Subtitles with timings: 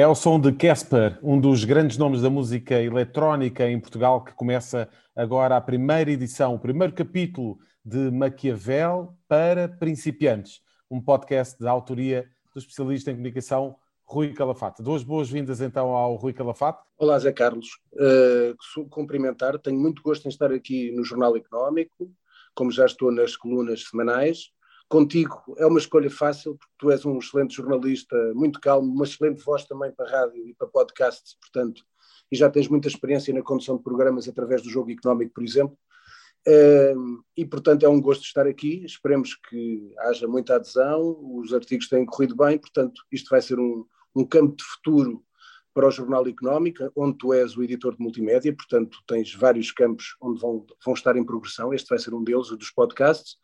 [0.00, 4.32] É o som de Casper, um dos grandes nomes da música eletrónica em Portugal, que
[4.32, 11.68] começa agora a primeira edição, o primeiro capítulo de Maquiavel para principiantes, um podcast de
[11.68, 14.82] autoria do especialista em comunicação Rui Calafate.
[14.82, 16.82] Duas boas-vindas então ao Rui Calafate.
[16.96, 17.68] Olá, Zé Carlos.
[17.92, 22.10] Uh, cumprimentar, tenho muito gosto em estar aqui no Jornal Económico,
[22.54, 24.50] como já estou nas colunas semanais
[24.90, 29.42] contigo é uma escolha fácil, porque tu és um excelente jornalista, muito calmo, uma excelente
[29.42, 31.82] voz também para rádio e para podcasts, portanto,
[32.30, 35.78] e já tens muita experiência na condução de programas através do jogo económico, por exemplo.
[37.36, 38.84] E, portanto, é um gosto estar aqui.
[38.84, 43.86] Esperemos que haja muita adesão, os artigos têm corrido bem, portanto, isto vai ser um,
[44.14, 45.22] um campo de futuro
[45.72, 50.16] para o Jornal Económico, onde tu és o editor de multimédia, portanto, tens vários campos
[50.20, 51.72] onde vão, vão estar em progressão.
[51.72, 53.36] Este vai ser um deles, o dos podcasts.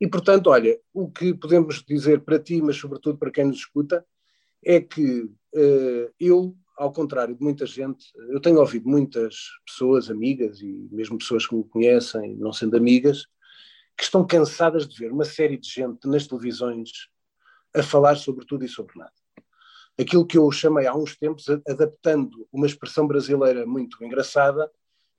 [0.00, 4.04] E, portanto, olha, o que podemos dizer para ti, mas sobretudo para quem nos escuta,
[4.64, 9.34] é que uh, eu, ao contrário de muita gente, eu tenho ouvido muitas
[9.66, 13.26] pessoas, amigas e mesmo pessoas que me conhecem, não sendo amigas,
[13.96, 16.90] que estão cansadas de ver uma série de gente nas televisões
[17.74, 19.12] a falar sobre tudo e sobre nada.
[19.98, 24.70] Aquilo que eu chamei há uns tempos, adaptando uma expressão brasileira muito engraçada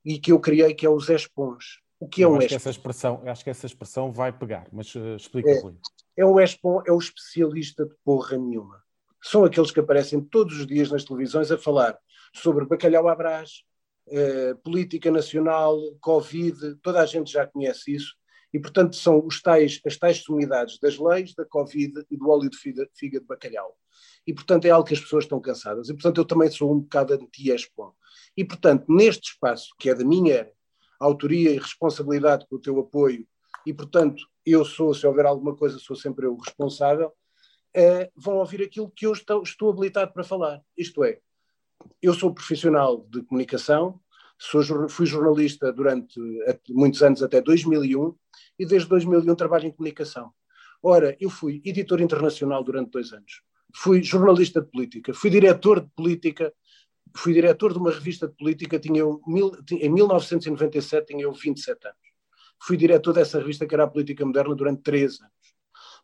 [0.06, 2.56] e que eu criei, que é o Zé Espons o que é um acho que
[2.56, 5.76] essa expressão Acho que essa expressão vai pegar, mas uh, explica, é, Rui.
[6.16, 8.82] É o ESPON, é o especialista de porra nenhuma.
[9.22, 11.98] São aqueles que aparecem todos os dias nas televisões a falar
[12.34, 13.64] sobre bacalhau à brás,
[14.12, 18.16] eh, política nacional, Covid, toda a gente já conhece isso,
[18.52, 22.50] e portanto são os tais, as tais sumidades das leis, da Covid e do óleo
[22.50, 23.78] de figa, de bacalhau.
[24.26, 25.90] E portanto é algo que as pessoas estão cansadas.
[25.90, 27.94] E portanto eu também sou um bocado anti-ESPON.
[28.36, 30.50] E portanto, neste espaço, que é da minha
[31.00, 33.26] autoria e responsabilidade com o teu apoio,
[33.66, 37.14] e portanto eu sou, se houver alguma coisa, sou sempre eu responsável,
[37.74, 40.62] eh, vão ouvir aquilo que eu estou, estou habilitado para falar.
[40.76, 41.20] Isto é,
[42.02, 44.00] eu sou profissional de comunicação,
[44.38, 46.20] sou, fui jornalista durante
[46.70, 48.16] muitos anos, até 2001,
[48.58, 50.32] e desde 2001 trabalho em comunicação.
[50.82, 53.42] Ora, eu fui editor internacional durante dois anos,
[53.76, 56.54] fui jornalista de política, fui diretor de política
[57.16, 59.22] fui diretor de uma revista de política, tinha eu,
[59.72, 61.98] em 1997 tinha eu 27 anos.
[62.62, 65.34] Fui diretor dessa revista que era a Política Moderna durante 13 anos.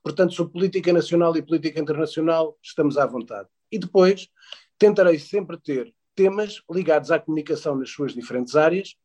[0.01, 3.49] Portanto, sobre política nacional e política internacional, estamos à vontade.
[3.71, 4.29] E depois,
[4.77, 8.95] tentarei sempre ter temas ligados à comunicação nas suas diferentes áreas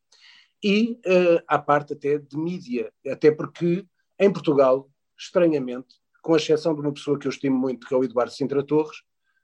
[0.63, 3.85] e uh, à parte até de mídia, até porque
[4.19, 8.03] em Portugal, estranhamente, com exceção de uma pessoa que eu estimo muito, que é o
[8.03, 9.01] Eduardo Sintra Torres,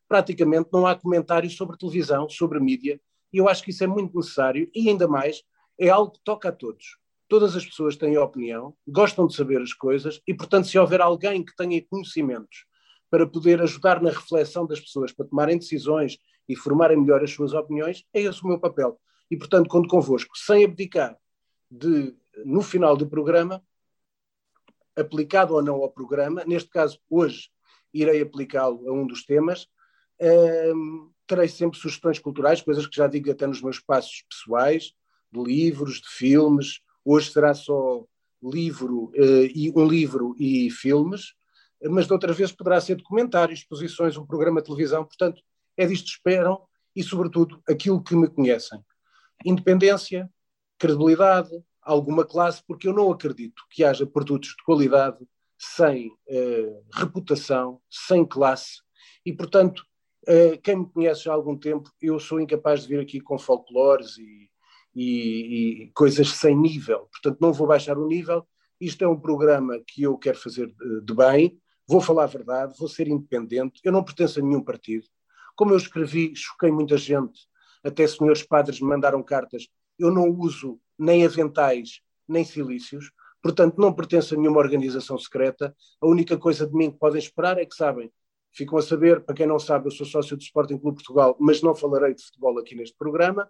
[0.07, 2.99] praticamente não há comentários sobre televisão, sobre mídia,
[3.31, 5.43] e eu acho que isso é muito necessário e ainda mais
[5.77, 6.97] é algo que toca a todos.
[7.27, 11.43] Todas as pessoas têm opinião, gostam de saber as coisas e, portanto, se houver alguém
[11.43, 12.65] que tenha conhecimentos
[13.09, 17.53] para poder ajudar na reflexão das pessoas, para tomarem decisões e formarem melhor as suas
[17.53, 18.99] opiniões, é esse o meu papel.
[19.29, 21.17] E, portanto, conto convosco, sem abdicar
[21.69, 23.61] de, no final do programa,
[24.95, 27.49] aplicado ou não ao programa, neste caso, hoje,
[27.93, 29.67] irei aplicá-lo a um dos temas,
[30.21, 34.93] um, terei sempre sugestões culturais, coisas que já digo até nos meus passos pessoais,
[35.31, 36.79] de livros, de filmes.
[37.03, 38.05] Hoje será só
[38.41, 41.33] livro uh, e um livro e filmes,
[41.83, 45.05] mas de outras vezes poderá ser documentários, exposições, um programa de televisão.
[45.05, 45.41] Portanto,
[45.75, 46.61] é disto que esperam
[46.95, 48.79] e, sobretudo, aquilo que me conhecem.
[49.45, 50.29] Independência,
[50.79, 51.51] credibilidade,
[51.81, 55.17] alguma classe, porque eu não acredito que haja produtos de qualidade
[55.59, 58.81] sem uh, reputação, sem classe,
[59.25, 59.83] e, portanto,
[60.27, 63.39] Uh, quem me conhece já há algum tempo, eu sou incapaz de vir aqui com
[63.39, 64.49] folclores e,
[64.93, 67.07] e, e, coisas sem nível.
[67.11, 68.45] Portanto, não vou baixar o nível.
[68.79, 71.57] Isto é um programa que eu quero fazer de, de bem.
[71.87, 73.79] Vou falar a verdade, vou ser independente.
[73.85, 75.05] Eu não pertenço a nenhum partido.
[75.55, 77.47] Como eu escrevi, choquei muita gente.
[77.81, 79.69] Até senhores padres me mandaram cartas.
[79.97, 83.11] Eu não uso nem aventais, nem silícios.
[83.41, 85.73] Portanto, não pertenço a nenhuma organização secreta.
[86.01, 88.11] A única coisa de mim que podem esperar é que sabem
[88.53, 91.61] Ficam a saber, para quem não sabe, eu sou sócio do Sporting Clube Portugal, mas
[91.61, 93.49] não falarei de futebol aqui neste programa.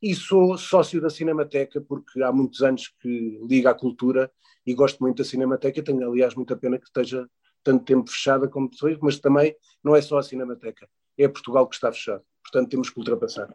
[0.00, 4.30] E sou sócio da Cinemateca, porque há muitos anos que liga à cultura
[4.66, 5.82] e gosto muito da Cinemateca.
[5.82, 7.28] Tenho, aliás, muita pena que esteja
[7.62, 10.88] tanto tempo fechada como foi, mas também não é só a Cinemateca,
[11.18, 12.22] é Portugal que está fechado.
[12.42, 13.52] Portanto, temos que ultrapassar.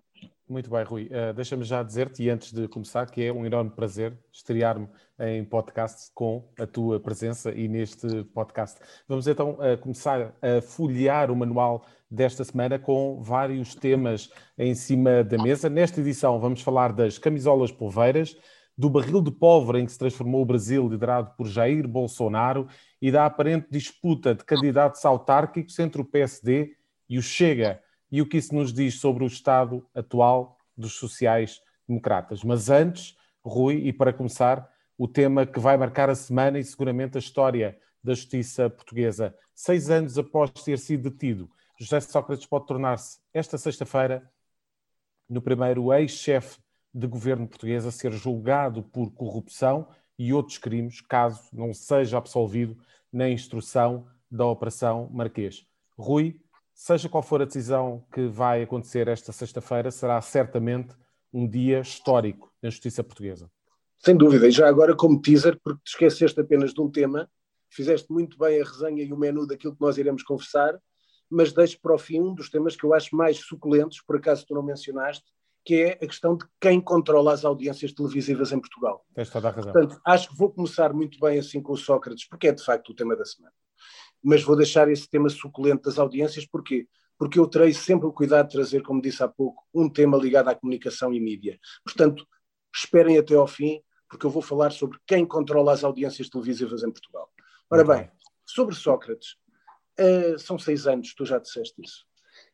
[0.51, 1.03] Muito bem, Rui.
[1.06, 4.86] Uh, Deixa-me já dizer-te, e antes de começar, que é um enorme prazer estrear-me
[5.18, 8.77] em podcast com a tua presença e neste podcast.
[9.07, 15.24] Vamos então uh, começar a folhear o manual desta semana com vários temas em cima
[15.24, 15.69] da mesa.
[15.69, 18.36] Nesta edição vamos falar das camisolas polveiras,
[18.77, 22.68] do barril de pólvora em que se transformou o Brasil, liderado por Jair Bolsonaro,
[23.01, 26.75] e da aparente disputa de candidatos autárquicos entre o PSD
[27.07, 27.81] e o Chega
[28.12, 32.44] e o que isso nos diz sobre o estado atual dos sociais-democratas.
[32.44, 37.18] Mas antes, Rui, e para começar, o tema que vai marcar a semana e seguramente
[37.18, 39.36] a história da justiça portuguesa.
[39.54, 41.50] Seis anos após ter sido detido,
[41.80, 44.30] José Sócrates pode tornar-se, esta sexta-feira,
[45.28, 46.60] no primeiro ex-chefe
[46.94, 49.88] de governo português a ser julgado por corrupção
[50.19, 52.78] e outros crimes, caso não seja absolvido
[53.12, 55.66] na instrução da Operação Marquês.
[55.98, 56.40] Rui,
[56.81, 60.95] seja qual for a decisão que vai acontecer esta sexta-feira, será certamente
[61.31, 63.51] um dia histórico na justiça portuguesa.
[64.00, 67.30] Sem dúvida, e já agora como teaser, porque te esqueceste apenas de um tema,
[67.69, 70.75] fizeste muito bem a resenha e o menu daquilo que nós iremos conversar,
[71.30, 74.44] mas deixo para o fim um dos temas que eu acho mais suculentos, por acaso
[74.48, 75.24] tu não mencionaste,
[75.63, 79.06] que é a questão de quem controla as audiências televisivas em Portugal.
[79.13, 79.72] Tens toda a razão.
[79.72, 82.89] Portanto, acho que vou começar muito bem assim com o Sócrates, porque é de facto
[82.89, 83.54] o tema da semana.
[84.23, 86.88] Mas vou deixar esse tema suculento das audiências, porquê?
[87.18, 90.50] Porque eu terei sempre o cuidado de trazer, como disse há pouco, um tema ligado
[90.50, 91.59] à comunicação e mídia.
[91.83, 92.25] Portanto,
[92.73, 96.91] esperem até ao fim, porque eu vou falar sobre quem controla as audiências televisivas em
[96.91, 97.31] Portugal.
[97.69, 98.12] Ora bem,
[98.45, 99.38] sobre Sócrates,
[100.00, 102.06] uh, são seis anos, tu já disseste isso.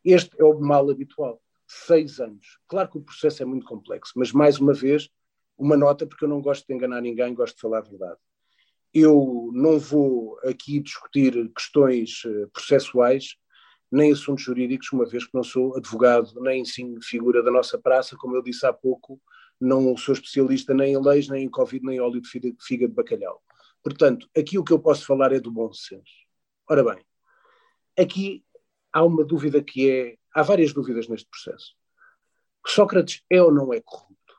[0.04, 1.42] Este é o mal habitual.
[1.68, 2.60] Seis anos.
[2.68, 5.10] Claro que o processo é muito complexo, mas mais uma vez,
[5.58, 8.20] uma nota, porque eu não gosto de enganar ninguém, gosto de falar a verdade.
[8.94, 13.36] Eu não vou aqui discutir questões uh, processuais,
[13.92, 18.18] nem assuntos jurídicos, uma vez que não sou advogado, nem sim figura da nossa praça,
[18.18, 19.22] como eu disse há pouco,
[19.60, 22.94] não sou especialista nem em leis, nem em Covid, nem em óleo de figa de
[22.94, 23.42] bacalhau.
[23.84, 26.12] Portanto, aqui o que eu posso falar é do bom senso.
[26.70, 27.06] Ora bem,
[27.98, 28.44] aqui
[28.92, 30.18] há uma dúvida que é.
[30.34, 31.74] Há várias dúvidas neste processo.
[32.66, 34.36] Sócrates é ou não é corrupto?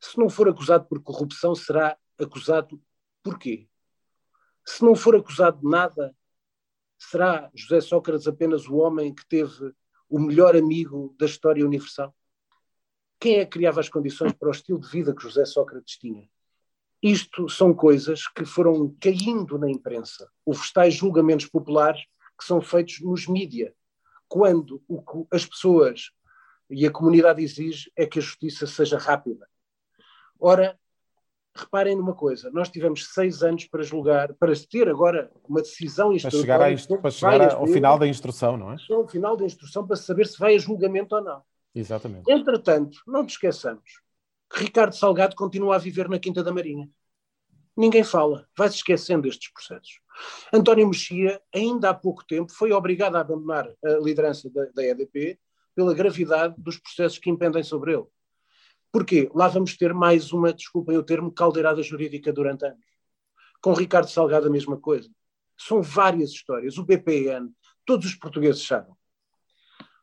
[0.00, 2.80] Se não for acusado por corrupção, será acusado
[3.24, 3.66] por quê?
[4.64, 6.14] Se não for acusado de nada,
[6.98, 9.74] será José Sócrates apenas o homem que teve
[10.08, 12.14] o melhor amigo da história universal?
[13.18, 16.28] Quem é que criava as condições para o estilo de vida que José Sócrates tinha?
[17.02, 20.30] Isto são coisas que foram caindo na imprensa.
[20.44, 22.02] Os tais julgamentos populares
[22.38, 23.74] que são feitos nos mídia,
[24.28, 26.10] quando o que as pessoas
[26.68, 29.48] e a comunidade exige é que a justiça seja rápida.
[30.38, 30.78] Ora,
[31.56, 36.46] reparem numa coisa, nós tivemos seis anos para julgar, para ter agora uma decisão instrutória.
[36.46, 38.76] Para chegar, para chegar ao final da instrução, não é?
[38.90, 41.42] Ao final da instrução para saber se vai a julgamento ou não.
[41.74, 42.30] Exatamente.
[42.30, 44.00] Entretanto, não te esqueçamos,
[44.52, 46.88] Ricardo Salgado continua a viver na Quinta da Marinha.
[47.76, 50.00] Ninguém fala, vai-se esquecendo destes processos.
[50.52, 55.38] António Mexia, ainda há pouco tempo, foi obrigado a abandonar a liderança da, da EDP
[55.74, 58.06] pela gravidade dos processos que impendem sobre ele.
[58.94, 59.28] Porquê?
[59.34, 62.78] Lá vamos ter mais uma, desculpem o termo, caldeirada jurídica durante anos.
[63.60, 65.10] Com Ricardo Salgado a mesma coisa.
[65.58, 66.78] São várias histórias.
[66.78, 67.50] O BPN,
[67.84, 68.94] todos os portugueses sabem.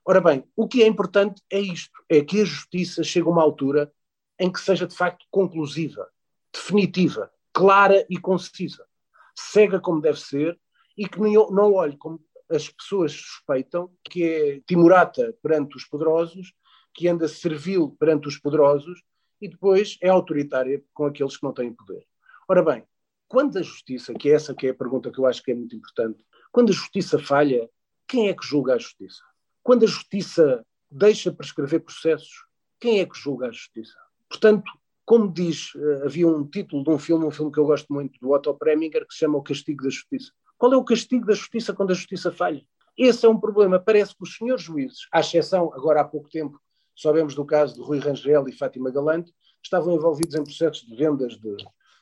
[0.03, 3.41] Ora bem, o que é importante é isto: é que a justiça chegue a uma
[3.41, 3.89] altura
[4.37, 6.05] em que seja de facto conclusiva,
[6.51, 8.85] definitiva, clara e concisa,
[9.33, 10.59] cega como deve ser
[10.97, 16.53] e que não olhe como as pessoas suspeitam, que é timorata perante os poderosos,
[16.93, 19.01] que anda servil perante os poderosos
[19.39, 22.05] e depois é autoritária com aqueles que não têm poder.
[22.47, 22.83] Ora bem,
[23.27, 25.55] quando a justiça, que é essa que é a pergunta que eu acho que é
[25.55, 27.69] muito importante, quando a justiça falha,
[28.07, 29.21] quem é que julga a justiça?
[29.63, 32.45] Quando a justiça deixa prescrever processos,
[32.79, 33.97] quem é que julga a justiça?
[34.27, 34.69] Portanto,
[35.05, 38.19] como diz, eh, havia um título de um filme, um filme que eu gosto muito,
[38.19, 40.31] do Otto Preminger, que se chama O Castigo da Justiça.
[40.57, 42.63] Qual é o castigo da justiça quando a justiça falha?
[42.95, 43.79] Esse é um problema.
[43.79, 46.61] Parece que os senhores juízes, à exceção, agora há pouco tempo,
[47.01, 51.37] sabemos do caso de Rui Rangel e Fátima Galante, estavam envolvidos em processos de vendas
[51.37, 51.55] de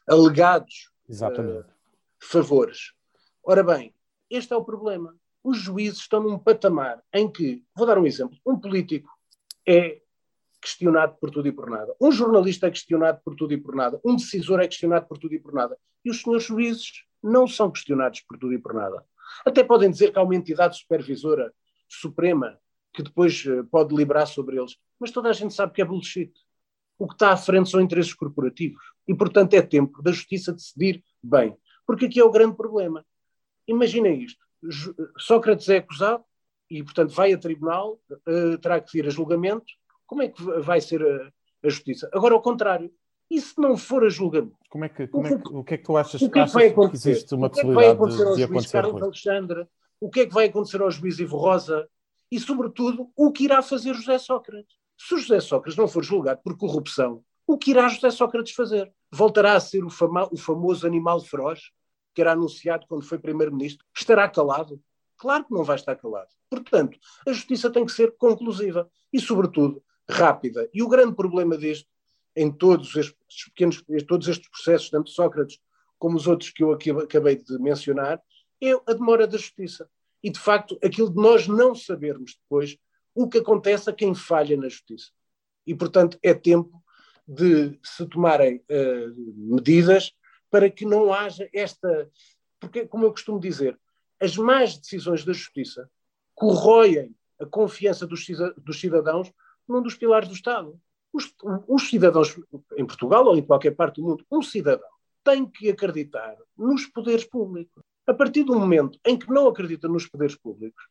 [0.07, 1.63] alegados uh,
[2.19, 2.93] favores.
[3.43, 3.93] Ora bem,
[4.29, 5.15] este é o problema.
[5.43, 9.09] Os juízes estão num patamar em que, vou dar um exemplo, um político
[9.65, 10.01] é
[10.61, 11.95] questionado por tudo e por nada.
[12.01, 13.99] Um jornalista é questionado por tudo e por nada.
[14.03, 15.77] Um decisor é questionado por tudo e por nada.
[16.03, 19.05] E os senhores juízes não são questionados por tudo e por nada.
[19.45, 21.53] Até podem dizer que há uma entidade supervisora
[21.87, 22.59] suprema
[22.93, 24.77] que depois eh, pode deliberar sobre eles.
[24.99, 26.31] Mas toda a gente sabe que é bullshit.
[26.97, 28.83] O que está à frente são interesses corporativos.
[29.07, 31.55] E, portanto, é tempo da justiça decidir bem.
[31.85, 33.05] Porque aqui é o grande problema.
[33.67, 34.43] Imaginem isto.
[35.17, 36.23] Sócrates é acusado
[36.69, 39.65] e, portanto, vai a tribunal, uh, terá que ir a julgamento
[40.09, 41.31] como é que vai ser a,
[41.63, 42.09] a justiça?
[42.11, 42.91] Agora, ao contrário,
[43.29, 44.57] e se não for a julgamento?
[44.67, 46.45] Como é que, como é que, o que é que tu achas, o que, é
[46.47, 47.11] que, vai acontecer?
[47.11, 49.67] existe uma o que é que vai acontecer ao juiz Carlos Alexandre?
[50.01, 51.87] O que é que vai acontecer ao juiz Ivo Rosa?
[52.31, 54.75] E, sobretudo, o que irá fazer José Sócrates?
[54.97, 58.93] Se José Sócrates não for julgado por corrupção, o que irá José Sócrates fazer?
[59.11, 61.71] Voltará a ser o, fama, o famoso animal feroz
[62.13, 63.85] que era anunciado quando foi primeiro-ministro?
[63.95, 64.79] Estará calado?
[65.17, 66.29] Claro que não vai estar calado.
[66.49, 70.69] Portanto, a justiça tem que ser conclusiva e, sobretudo, rápida.
[70.73, 71.87] E o grande problema deste,
[72.35, 75.59] em todos estes pequenos, todos estes processos, tanto Sócrates
[75.97, 78.21] como os outros que eu acabei de mencionar,
[78.61, 79.89] é a demora da justiça.
[80.23, 82.77] E, de facto, aquilo de nós não sabermos depois
[83.15, 85.11] o que acontece a quem falha na justiça.
[85.65, 86.81] E, portanto, é tempo
[87.27, 90.11] de se tomarem uh, medidas
[90.49, 92.09] para que não haja esta.
[92.59, 93.79] Porque, como eu costumo dizer,
[94.19, 95.89] as más decisões da justiça
[96.35, 98.25] corroem a confiança dos,
[98.73, 99.31] cidadãos
[99.67, 100.79] num dos pilares do Estado.
[101.11, 101.33] Os,
[101.67, 102.39] os, cidadãos,
[102.77, 104.89] em Portugal ou em qualquer parte do mundo, um cidadão
[105.23, 107.83] tem que acreditar nos poderes públicos.
[108.09, 110.83] A partir do momento em que não acredita nos poderes públicos,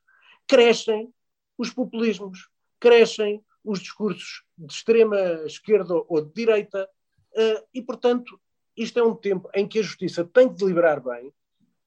[0.47, 1.13] crescem
[1.59, 2.49] os populismos,
[2.79, 6.89] crescem os discursos de extrema esquerda ou de direita,
[7.33, 8.41] uh, e, portanto,
[8.77, 11.35] isto é um tempo em que a justiça tem que deliberar bem,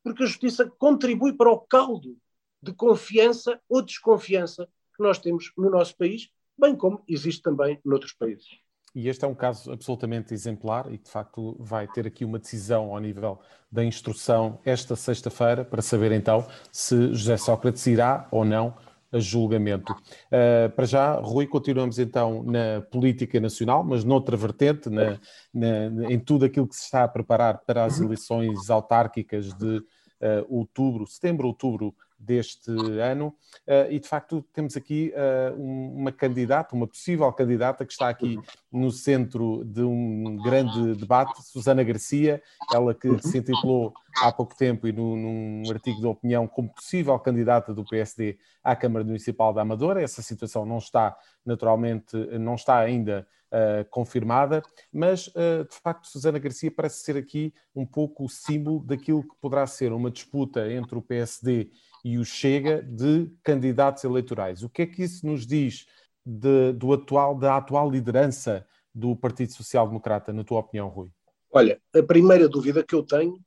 [0.03, 2.17] porque a justiça contribui para o caldo
[2.61, 8.11] de confiança ou desconfiança que nós temos no nosso país, bem como existe também noutros
[8.11, 8.49] países.
[8.93, 12.93] E este é um caso absolutamente exemplar e, de facto, vai ter aqui uma decisão
[12.93, 13.39] ao nível
[13.71, 18.75] da instrução esta sexta-feira para saber então se José Sócrates irá ou não
[19.11, 19.93] a julgamento.
[19.93, 25.19] Uh, para já, Rui, continuamos então na política nacional, mas noutra vertente, na,
[25.53, 30.45] na, em tudo aquilo que se está a preparar para as eleições autárquicas de uh,
[30.49, 33.35] outubro, setembro, outubro deste ano.
[33.67, 38.39] Uh, e de facto temos aqui uh, uma candidata, uma possível candidata que está aqui
[38.71, 42.41] no centro de um grande debate, Susana Garcia,
[42.73, 47.17] ela que se intitulou há pouco tempo e no, num artigo de opinião como possível
[47.19, 50.01] candidata do PSD à Câmara Municipal da Amadora.
[50.01, 56.39] Essa situação não está, naturalmente, não está ainda uh, confirmada, mas uh, de facto Susana
[56.39, 60.97] Garcia parece ser aqui um pouco o símbolo daquilo que poderá ser uma disputa entre
[60.97, 61.69] o PSD
[62.03, 64.63] e o Chega de candidatos eleitorais.
[64.63, 65.85] O que é que isso nos diz
[66.25, 71.09] de, do atual, da atual liderança do Partido Social Democrata, na tua opinião, Rui?
[71.51, 73.39] Olha, a primeira dúvida que eu tenho,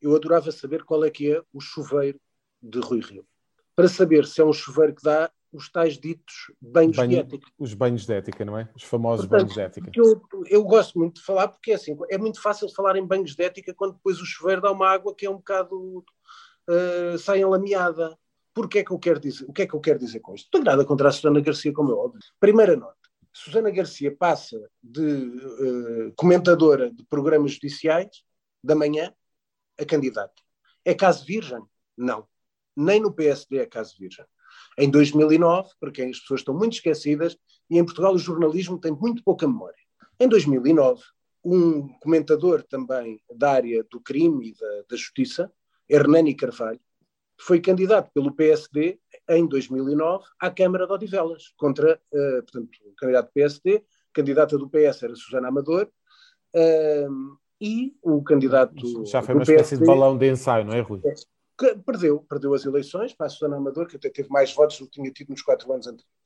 [0.00, 2.20] eu adorava saber qual é que é o chuveiro
[2.62, 3.24] de Rui Rio.
[3.74, 7.46] Para saber se é um chuveiro que dá os tais ditos banhos Banho, de ética.
[7.58, 8.68] Os banhos de ética, não é?
[8.74, 9.90] Os famosos Portanto, banhos de ética.
[9.94, 13.36] Eu, eu gosto muito de falar porque é assim, é muito fácil falar em banhos
[13.36, 16.04] de ética quando depois o chuveiro dá uma água que é um bocado
[16.68, 18.16] uh, sai lameada.
[18.54, 19.44] Porquê é que eu quero dizer?
[19.48, 20.46] O que é que eu quero dizer com isto?
[20.46, 22.20] Não tenho nada contra a Susana Garcia, como é óbvio.
[22.38, 22.96] Primeira nota.
[23.32, 28.22] Susana Garcia passa de uh, comentadora de programas judiciais
[28.62, 29.12] da manhã
[29.78, 30.34] a candidata.
[30.84, 31.62] É caso virgem?
[31.96, 32.26] Não.
[32.76, 34.24] Nem no PSD é caso virgem.
[34.78, 37.36] Em 2009, para quem as pessoas estão muito esquecidas,
[37.70, 39.76] e em Portugal o jornalismo tem muito pouca memória.
[40.20, 41.02] Em 2009,
[41.44, 45.50] um comentador também da área do crime e da, da justiça,
[45.88, 46.80] Hernani Carvalho,
[47.40, 48.98] foi candidato pelo PSD
[49.28, 54.68] em 2009 à Câmara de Odivelas, contra, uh, portanto, o candidato do PSD, candidata do
[54.68, 55.88] PS era Susana Amador,
[56.54, 59.06] uh, e o candidato.
[59.06, 61.00] Já foi uma espécie PSD, de balão de ensaio, não é, Rui?
[61.86, 64.92] Perdeu, perdeu as eleições para a Susana Amador, que até teve mais votos do que
[64.92, 66.22] tinha tido nos quatro anos anteriores.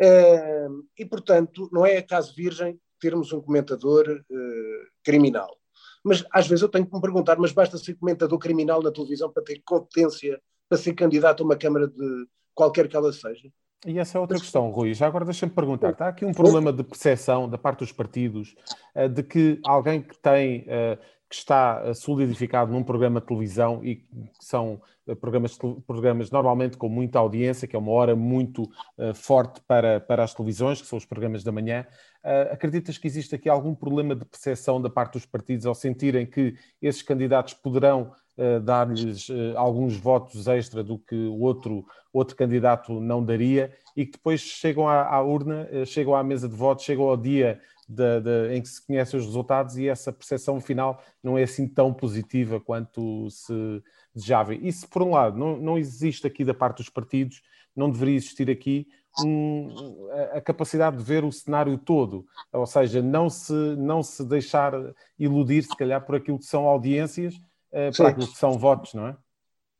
[0.00, 5.56] Uh, e, portanto, não é acaso virgem termos um comentador uh, criminal.
[6.04, 9.30] Mas às vezes eu tenho que me perguntar, mas basta ser comentador criminal na televisão
[9.30, 13.50] para ter competência para ser candidato a uma Câmara de qualquer que ela seja?
[13.86, 14.94] E essa é outra questão, Rui.
[14.94, 18.54] Já agora deixa-me perguntar: está aqui um problema de percepção da parte dos partidos
[18.94, 20.98] eh, de que alguém que tem eh,
[21.32, 24.06] que está solidificado num programa de televisão e que
[24.38, 28.64] são eh, programas, programas normalmente com muita audiência, que é uma hora muito
[28.98, 31.86] uh, forte para, para as televisões, que são os programas da manhã.
[32.22, 36.26] Uh, acreditas que existe aqui algum problema de percepção da parte dos partidos ao sentirem
[36.26, 43.00] que esses candidatos poderão uh, dar-lhes alguns votos extra do que o outro, outro candidato
[43.00, 47.04] não daria e que depois chegam à, à urna, chegam à mesa de votos, chegam
[47.04, 47.58] ao dia
[47.88, 51.66] de, de, em que se conhecem os resultados e essa percepção final não é assim
[51.66, 53.82] tão positiva quanto se
[54.14, 54.54] desejava.
[54.54, 57.42] Isso, por um lado, não, não existe aqui da parte dos partidos,
[57.74, 58.86] não deveria existir aqui
[59.24, 64.24] um, a, a, capacidade de ver o cenário todo, ou seja, não se, não se
[64.24, 64.72] deixar
[65.18, 69.08] iludir, se calhar, por aquilo que são audiências, uh, para aquilo que são votos, não
[69.08, 69.16] é?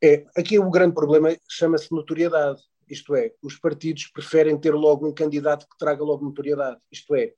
[0.03, 2.61] É, aqui o grande problema chama-se notoriedade.
[2.89, 6.77] Isto é, os partidos preferem ter logo um candidato que traga logo notoriedade.
[6.91, 7.33] Isto é,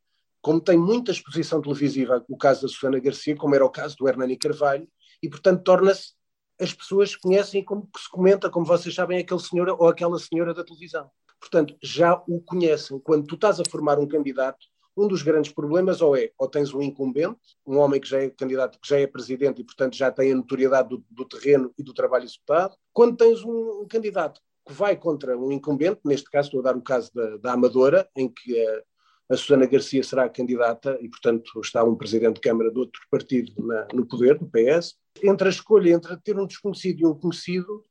[0.46, 4.08] como tem muita exposição televisiva, o caso da Susana Garcia, como era o caso do
[4.08, 4.88] Hernani Carvalho,
[5.20, 6.14] e portanto torna-se,
[6.62, 10.54] as pessoas conhecem como que se comenta, como vocês sabem, aquele senhor ou aquela senhora
[10.54, 11.10] da televisão.
[11.40, 13.00] Portanto, já o conhecem.
[13.00, 16.72] Quando tu estás a formar um candidato, um dos grandes problemas ou é, ou tens
[16.72, 20.12] um incumbente, um homem que já é candidato, que já é presidente e, portanto, já
[20.12, 24.40] tem a notoriedade do, do terreno e do trabalho executado, quando tens um, um, candidato
[24.64, 28.08] que vai contra um incumbente, neste caso estou a dar o caso da, da Amadora,
[28.16, 28.84] em que a,
[29.30, 33.54] a Susana Garcia será candidata e, portanto, está um presidente de Câmara de outro partido
[33.66, 37.84] na, no poder, do PS, entre a escolha entre ter um desconhecido e um conhecido,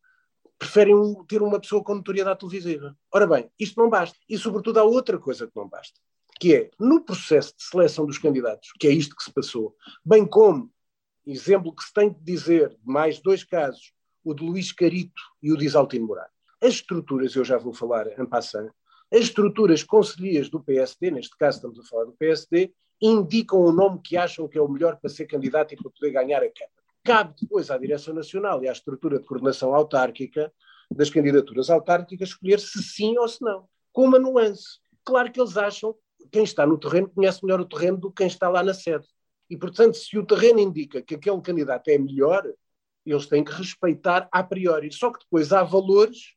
[0.59, 2.97] preferem ter uma pessoa com notoriedade televisiva.
[3.13, 4.17] Ora bem, isto não basta.
[4.29, 5.99] E, sobretudo, há outra coisa que não basta
[6.41, 9.75] que é, no processo de seleção dos candidatos, que é isto que se passou,
[10.05, 10.71] bem como,
[11.27, 15.57] exemplo que se tem de dizer, mais dois casos, o de Luís Carito e o
[15.57, 18.71] de Isaltino Moraes, as estruturas, eu já vou falar em passant,
[19.15, 24.01] as estruturas conselhias do PSD, neste caso estamos a falar do PSD, indicam o nome
[24.03, 26.75] que acham que é o melhor para ser candidato e para poder ganhar a Câmara.
[27.05, 30.53] Cabe depois à Direção Nacional e à estrutura de coordenação autárquica
[30.91, 34.81] das candidaturas autárquicas escolher se sim ou se não, com uma nuance.
[35.05, 35.95] Claro que eles acham
[36.33, 39.07] quem está no terreno conhece melhor o terreno do que quem está lá na sede.
[39.49, 42.43] E, portanto, se o terreno indica que aquele candidato é melhor,
[43.07, 44.91] eles têm que respeitar a priori.
[44.91, 46.35] Só que depois há valores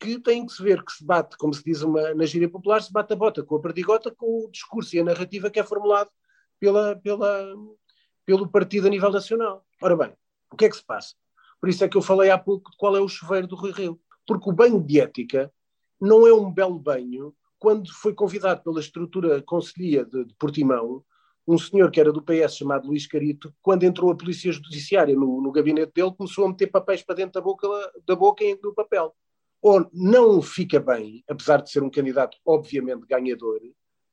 [0.00, 2.82] que têm que se ver, que se bate, como se diz uma, na gíria popular,
[2.82, 5.62] se bate a bota com a perdigota, com o discurso e a narrativa que é
[5.62, 6.10] formulado
[6.58, 7.54] pela, pela,
[8.24, 9.64] pelo partido a nível nacional.
[9.82, 10.12] Ora bem,
[10.50, 11.14] o que é que se passa?
[11.60, 13.72] Por isso é que eu falei há pouco de qual é o chuveiro do Rui
[13.72, 14.00] Rio.
[14.26, 15.52] Porque o banho de ética
[16.00, 21.04] não é um belo banho quando foi convidado pela estrutura conselhia de, de Portimão,
[21.46, 25.42] um senhor que era do PS chamado Luís Carito, quando entrou a polícia judiciária no,
[25.42, 27.68] no gabinete dele, começou a meter papéis para dentro da boca,
[28.06, 29.14] da boca e do papel.
[29.62, 33.60] Ou não fica bem, apesar de ser um candidato obviamente ganhador,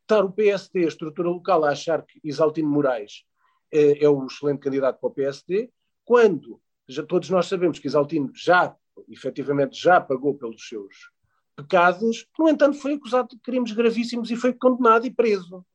[0.02, 3.24] estar o PSD, a estrutura local, a achar que Isaltino Moraes
[3.72, 5.70] é, é o excelente candidato para o PSD,
[6.06, 8.76] quando já, todos nós sabemos que Isaltino já,
[9.10, 11.12] efetivamente, já pagou pelos seus
[11.56, 15.66] pecados, no entanto foi acusado de crimes gravíssimos e foi condenado e preso.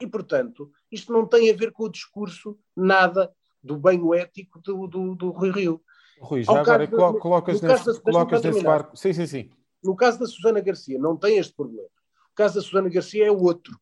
[0.00, 3.30] E, portanto, isto não tem a ver com o discurso nada
[3.62, 5.82] do banho ético do, do, do Rui Rio.
[6.20, 8.96] Rui, já agora de, colocas, nesse, da, colocas nesse barco.
[8.96, 9.50] Sim, sim, sim.
[9.82, 11.88] No caso da Susana Garcia, não tem este problema.
[12.32, 13.80] O caso da Susana Garcia é o outro.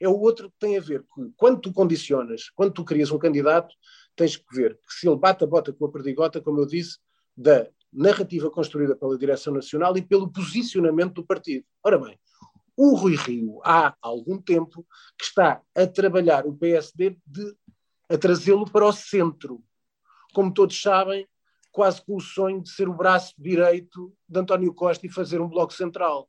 [0.00, 3.18] É o outro que tem a ver com quando tu condicionas, quando tu crias um
[3.18, 3.74] candidato,
[4.14, 6.98] tens que ver que se ele bate a bota com a perdigota, como eu disse,
[7.36, 11.64] da narrativa construída pela direção nacional e pelo posicionamento do partido.
[11.84, 12.18] Ora bem,
[12.74, 14.86] o Rui Rio há algum tempo
[15.18, 17.54] que está a trabalhar o PSD de,
[18.08, 19.62] a trazê-lo para o centro.
[20.34, 21.26] Como todos sabem,
[21.76, 25.48] quase com o sonho de ser o braço direito de António Costa e fazer um
[25.48, 26.26] bloco central.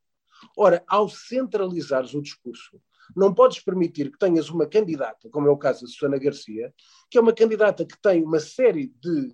[0.58, 2.82] Ora, ao centralizares o discurso,
[3.16, 6.74] não podes permitir que tenhas uma candidata, como é o caso da Susana Garcia,
[7.10, 9.34] que é uma candidata que tem uma série de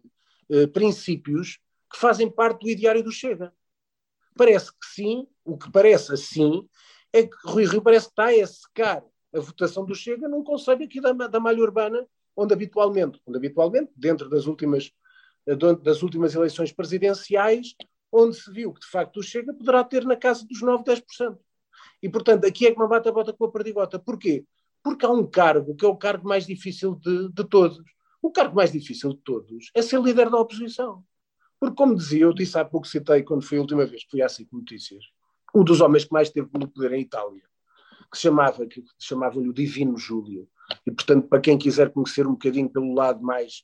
[0.51, 1.57] eh, princípios
[1.91, 3.51] que fazem parte do ideário do Chega.
[4.37, 6.69] Parece que sim, o que parece assim
[7.11, 10.85] é que Rui Rio parece que está a secar a votação do Chega num conselho
[10.85, 14.91] aqui da, da malha urbana, onde habitualmente, onde habitualmente, dentro das últimas,
[15.81, 17.75] das últimas eleições presidenciais,
[18.11, 21.37] onde se viu que de facto o Chega poderá ter na casa dos 9, 10%.
[22.01, 23.97] E portanto, aqui é que não bate a bota com a perdigota.
[23.99, 24.45] Porquê?
[24.83, 27.81] Porque há um cargo que é o cargo mais difícil de, de todos.
[28.21, 31.03] O cargo mais difícil de todos é ser líder da oposição.
[31.59, 34.21] Porque, como dizia, eu disse há pouco, citei quando foi a última vez que fui
[34.21, 35.03] à SIC Notícias,
[35.55, 37.43] um dos homens que mais teve no poder em Itália,
[38.11, 40.47] que chamava, que chamavam-lhe o Divino Júlio.
[40.85, 43.63] E, portanto, para quem quiser conhecer um bocadinho pelo lado mais,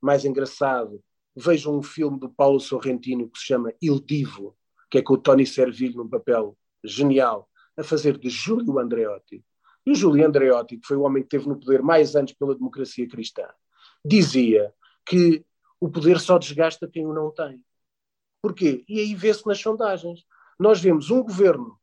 [0.00, 1.02] mais engraçado,
[1.36, 4.56] vejam um filme do Paulo Sorrentino que se chama Il Divo,
[4.90, 9.44] que é com o Tony Servilho num papel genial, a fazer de Júlio Andreotti.
[9.86, 12.54] E o Júlio Andreotti, que foi o homem que teve no poder mais anos pela
[12.54, 13.46] democracia cristã,
[14.04, 14.72] dizia
[15.04, 15.44] que
[15.80, 17.62] o poder só desgasta quem o não tem.
[18.40, 18.84] Porquê?
[18.88, 20.24] E aí vê-se nas sondagens.
[20.58, 21.78] Nós vemos um governo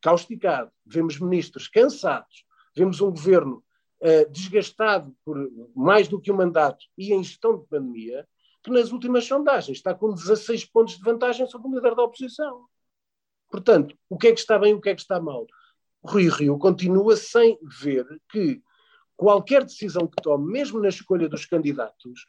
[0.00, 3.64] causticado, vemos ministros cansados, vemos um governo
[4.00, 5.36] uh, desgastado por
[5.74, 8.26] mais do que um mandato e em gestão de pandemia,
[8.64, 12.66] que nas últimas sondagens está com 16 pontos de vantagem sobre o líder da oposição.
[13.50, 15.46] Portanto, o que é que está bem e o que é que está mal?
[16.02, 18.62] Rui Rio continua sem ver que
[19.16, 22.26] qualquer decisão que tome, mesmo na escolha dos candidatos,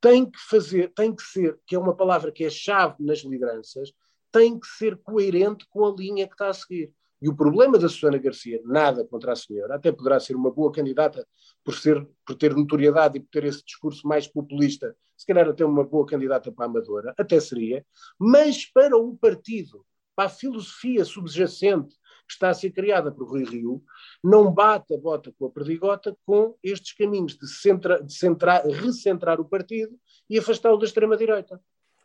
[0.00, 3.92] tem que fazer, tem que ser, que é uma palavra que é chave nas lideranças,
[4.30, 6.92] tem que ser coerente com a linha que está a seguir.
[7.20, 10.72] E o problema da Susana Garcia, nada contra a senhora, até poderá ser uma boa
[10.72, 11.26] candidata
[11.62, 15.64] por, ser, por ter notoriedade e por ter esse discurso mais populista, se calhar até
[15.64, 17.84] uma boa candidata para a Amadora, até seria,
[18.18, 19.84] mas para o partido,
[20.16, 21.94] para a filosofia subjacente
[22.26, 23.82] que está a ser criada por Rui Rio,
[24.22, 29.40] não bate a bota com a perdigota com estes caminhos de, centra, de centrar, recentrar
[29.40, 31.60] o partido e afastá-lo da extrema-direita.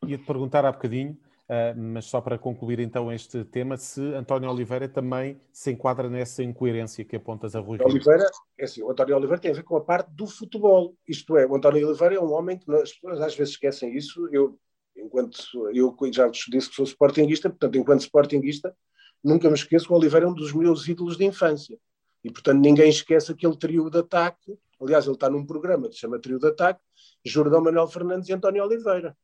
[0.06, 1.18] Ia-te perguntar há bocadinho,
[1.48, 6.42] Uh, mas só para concluir então este tema, se António Oliveira também se enquadra nessa
[6.42, 7.78] incoerência que apontas a Rui.
[7.84, 8.26] Oliveira,
[8.58, 11.46] é assim, o António Oliveira tem a ver com a parte do futebol, isto é,
[11.46, 14.58] o António Oliveira é um homem que as pessoas às vezes esquecem isso, eu,
[14.98, 15.38] enquanto,
[15.72, 18.76] eu já vos disse que sou sportinguista, portanto, enquanto sportinguista,
[19.24, 21.78] nunca me esqueço que o Oliveira é um dos meus ídolos de infância,
[22.24, 26.02] e portanto ninguém esquece aquele trio de ataque, aliás, ele está num programa que se
[26.02, 26.82] chama Trio de Ataque,
[27.24, 29.16] Jordão Manuel Fernandes e António Oliveira.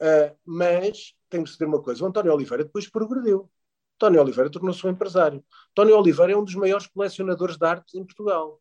[0.00, 3.50] Uh, mas tem que dizer uma coisa: o António Oliveira depois progrediu.
[3.96, 5.44] António Oliveira tornou-se um empresário.
[5.72, 8.60] António Oliveira é um dos maiores colecionadores de artes em Portugal.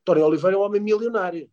[0.00, 1.50] António Oliveira é um homem milionário.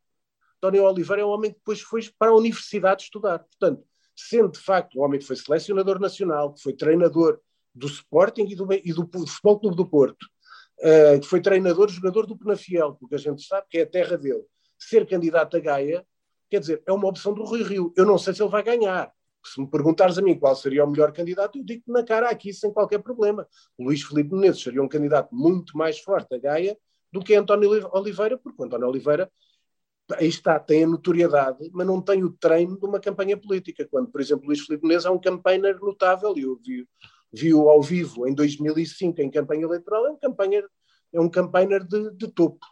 [0.57, 3.39] António Oliveira é um homem que depois foi para a universidade estudar.
[3.39, 3.83] Portanto,
[4.15, 7.39] sendo de facto um homem que foi selecionador nacional, que foi treinador
[7.75, 10.23] do Sporting e do, e do, do Futebol Clube do Porto,
[10.79, 14.17] uh, que foi treinador, jogador do Penafiel, porque a gente sabe que é a terra
[14.17, 14.43] dele,
[14.77, 16.05] ser candidato a Gaia,
[16.49, 17.91] quer dizer, é uma opção do Rui Rio.
[17.97, 19.11] Eu não sei se ele vai ganhar,
[19.43, 22.53] se me perguntares a mim qual seria o melhor candidato, eu digo na cara aqui
[22.53, 23.47] sem qualquer problema.
[23.77, 26.77] Luís Filipe Menezes seria um candidato muito mais forte a Gaia
[27.11, 29.31] do que António Oliveira, porque António Oliveira
[30.11, 33.87] aí está, tem a notoriedade, mas não tem o treino de uma campanha política.
[33.89, 36.87] Quando, por exemplo, Luís Filipe Menezes é um campaigner notável, e eu vi,
[37.31, 40.67] vi-o ao vivo em 2005 em campanha eleitoral, é um campaigner,
[41.13, 42.65] é um campaigner de, de topo.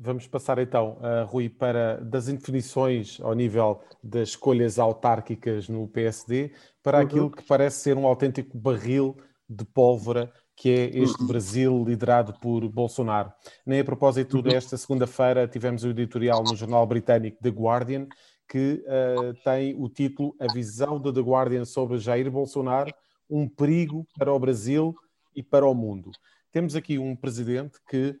[0.00, 6.98] Vamos passar então, Rui, para das indefinições ao nível das escolhas autárquicas no PSD, para
[6.98, 7.04] uhum.
[7.04, 9.16] aquilo que parece ser um autêntico barril
[9.48, 11.28] de pólvora que é este uhum.
[11.28, 13.32] Brasil liderado por Bolsonaro.
[13.64, 14.42] Nem a propósito uhum.
[14.42, 18.08] desta segunda-feira tivemos o editorial no jornal britânico The Guardian,
[18.48, 22.92] que uh, tem o título A visão do The Guardian sobre Jair Bolsonaro,
[23.30, 24.94] um perigo para o Brasil
[25.34, 26.10] e para o mundo.
[26.50, 28.18] Temos aqui um presidente que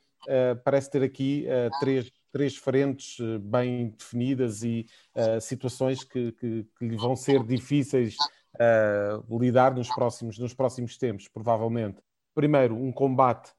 [0.64, 4.86] parece ter aqui uh, três, três frentes uh, bem definidas e
[5.40, 8.16] situações que, que, que, lhe vão ser difíceis
[9.30, 12.00] lidar nos próximos, nos próximos tempos, provavelmente.
[12.34, 13.52] Primeiro, um combate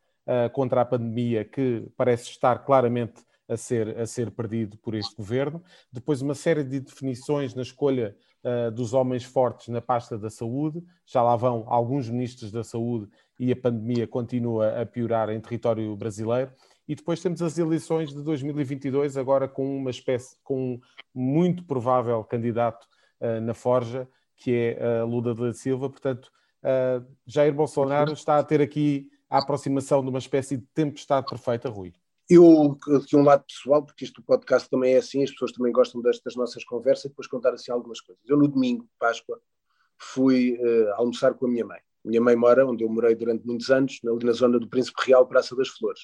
[0.54, 5.62] contra a pandemia que parece estar claramente a ser, a ser perdido por este governo.
[5.92, 10.84] Depois, uma série de definições na escolha uh, dos homens fortes na pasta da saúde.
[11.06, 15.96] Já lá vão alguns ministros da saúde e a pandemia continua a piorar em território
[15.96, 16.52] brasileiro.
[16.88, 20.80] E depois temos as eleições de 2022, agora com uma espécie, com um
[21.14, 22.86] muito provável candidato
[23.22, 25.90] uh, na Forja, que é uh, Lula da Silva.
[25.90, 26.32] Portanto,
[26.64, 31.70] uh, Jair Bolsonaro está a ter aqui a aproximação de uma espécie de tempestade perfeita,
[31.70, 31.94] Rui.
[32.30, 35.72] Eu, de um lado pessoal, porque isto o podcast também é assim, as pessoas também
[35.72, 38.24] gostam destas nossas conversas e depois contar assim algumas coisas.
[38.28, 39.40] Eu, no domingo, Páscoa,
[39.98, 41.80] fui uh, almoçar com a minha mãe.
[42.04, 45.28] Minha mãe mora onde eu morei durante muitos anos, ali na zona do Príncipe Real,
[45.28, 46.02] Praça das Flores.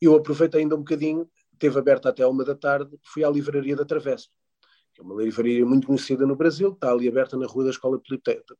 [0.00, 3.84] Eu aproveitei ainda um bocadinho, teve aberta até uma da tarde, fui à Livraria da
[3.84, 4.28] Travessa,
[4.94, 8.00] que é uma livraria muito conhecida no Brasil, está ali aberta na rua da Escola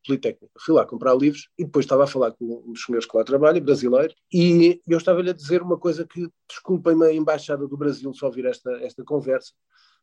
[0.05, 0.49] Politécnica.
[0.59, 3.25] Fui lá comprar livros e depois estava a falar com um dos senhores que lá
[3.25, 8.13] trabalha, brasileiro, e eu estava-lhe a dizer uma coisa que, desculpem-me a Embaixada do Brasil
[8.13, 9.53] só ouvir esta, esta conversa,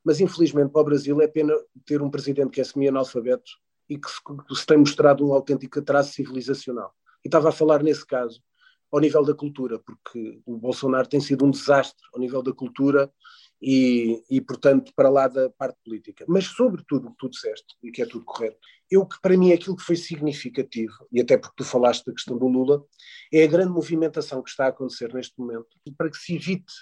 [0.04, 1.54] mas infelizmente para o Brasil é pena
[1.86, 3.52] ter um presidente que é semi-analfabeto
[3.90, 4.18] e que se,
[4.56, 6.94] se tem mostrado um autêntico atraso civilizacional.
[7.24, 8.42] E estava a falar nesse caso
[8.92, 13.12] ao nível da cultura, porque o Bolsonaro tem sido um desastre ao nível da cultura
[13.60, 16.26] e, e, portanto, para lá da parte política.
[16.28, 18.58] Mas, sobretudo, o que tu disseste, e que é tudo correto,
[18.92, 22.38] eu que para mim aquilo que foi significativo, e até porque tu falaste da questão
[22.38, 22.86] do Lula,
[23.32, 25.68] é a grande movimentação que está a acontecer neste momento
[25.98, 26.74] para que se evite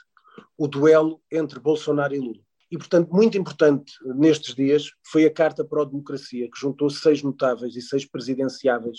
[0.58, 2.44] o duelo entre Bolsonaro e Lula.
[2.72, 7.22] E, portanto, muito importante nestes dias foi a Carta para a Democracia, que juntou seis
[7.22, 8.98] notáveis e seis presidenciáveis,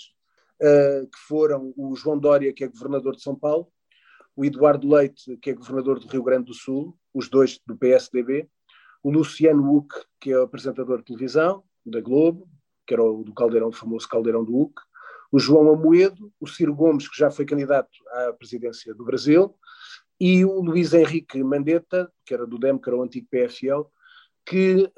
[0.61, 3.67] uh, que foram o João Dória, que é governador de São Paulo,
[4.35, 8.47] o Eduardo Leite, que é governador do Rio Grande do Sul, os dois do PSDB,
[9.01, 12.47] o Luciano Huck, que é o apresentador de televisão da Globo,
[12.85, 14.81] que era o do Caldeirão, o famoso Caldeirão do Huck,
[15.31, 19.55] o João Amoedo, o Ciro Gomes, que já foi candidato à presidência do Brasil,
[20.19, 23.83] e o Luís Henrique Mandetta, que era do DEM, que era o antigo PFL,
[24.45, 24.91] que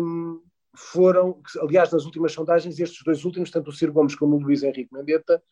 [0.00, 0.42] um,
[0.74, 4.62] foram, aliás, nas últimas sondagens, estes dois últimos, tanto o Ciro Gomes como o Luís
[4.62, 5.42] Henrique Mandetta,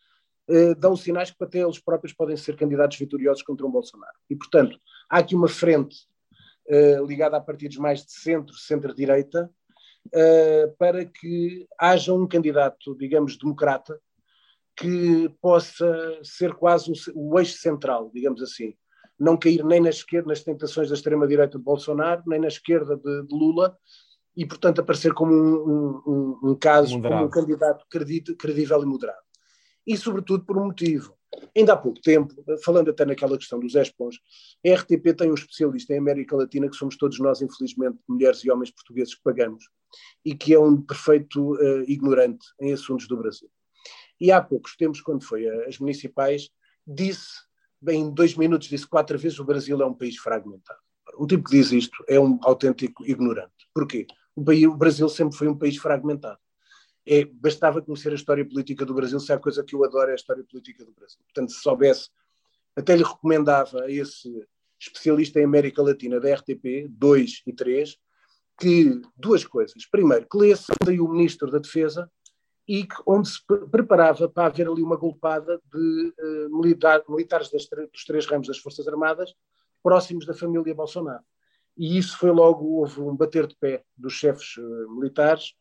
[0.49, 4.17] uh, dão sinais que até eles próprios podem ser candidatos vitoriosos contra o Bolsonaro.
[4.29, 5.97] E, portanto, há aqui uma frente
[6.69, 9.51] uh, ligada a partidos mais de centro, centro-direita,
[10.07, 14.01] uh, para que haja um candidato, digamos, democrata,
[14.77, 18.75] que possa ser quase o eixo central, digamos assim
[19.19, 23.23] não cair nem na esquerda, nas tentações da extrema-direita de Bolsonaro, nem na esquerda de,
[23.23, 23.77] de Lula,
[24.37, 27.17] e, portanto, aparecer como um, um, um caso, moderado.
[27.17, 29.19] como um candidato credível e moderado.
[29.87, 31.17] E, sobretudo, por um motivo.
[31.57, 34.17] Ainda há pouco tempo, falando até naquela questão dos ESPONs,
[34.67, 38.51] a RTP tem um especialista em América Latina, que somos todos nós, infelizmente, mulheres e
[38.51, 39.65] homens portugueses que pagamos,
[40.25, 43.51] e que é um perfeito uh, ignorante em assuntos do Brasil.
[44.21, 46.49] E há poucos tempos, quando foi as municipais,
[46.87, 47.46] disse,
[47.93, 50.81] em dois minutos, disse quatro vezes: o Brasil é um país fragmentado.
[51.19, 53.69] Um tipo que diz isto é um autêntico ignorante.
[53.73, 54.07] Porquê?
[54.35, 56.39] O, país, o Brasil sempre foi um país fragmentado.
[57.07, 60.13] É, bastava conhecer a história política do Brasil, se há coisa que eu adoro é
[60.13, 61.19] a história política do Brasil.
[61.25, 62.11] Portanto, se soubesse,
[62.75, 64.45] até lhe recomendava a esse
[64.79, 67.97] especialista em América Latina da RTP, 2 e 3,
[68.59, 69.87] que duas coisas.
[69.91, 70.67] Primeiro, que lesse
[71.01, 72.11] o Ministro da Defesa
[72.69, 73.39] e onde se
[73.71, 78.59] preparava para haver ali uma golpada de uh, militar, militares das, dos três ramos das
[78.59, 79.33] Forças Armadas
[79.83, 81.23] próximos da família Bolsonaro.
[81.77, 85.53] E isso foi logo, houve um bater de pé dos chefes uh, militares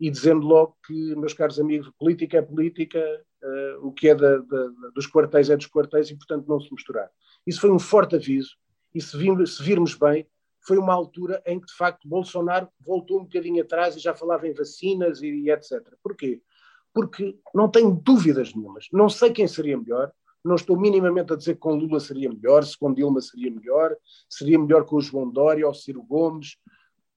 [0.00, 2.98] e dizendo logo que, meus caros amigos, política é política,
[3.42, 6.72] uh, o que é da, da, dos quartéis é dos quartéis e, portanto, não se
[6.72, 7.08] misturar.
[7.46, 8.56] Isso foi um forte aviso
[8.92, 9.16] e, se,
[9.46, 10.26] se virmos bem,
[10.60, 14.46] foi uma altura em que, de facto, Bolsonaro voltou um bocadinho atrás e já falava
[14.48, 15.82] em vacinas e, e etc.
[16.02, 16.42] Porquê?
[16.98, 18.88] Porque não tenho dúvidas nenhumas.
[18.92, 20.10] Não sei quem seria melhor,
[20.44, 23.94] não estou minimamente a dizer que com Lula seria melhor, se com Dilma seria melhor,
[24.28, 26.56] seria melhor com o João Dória ou Ciro Gomes,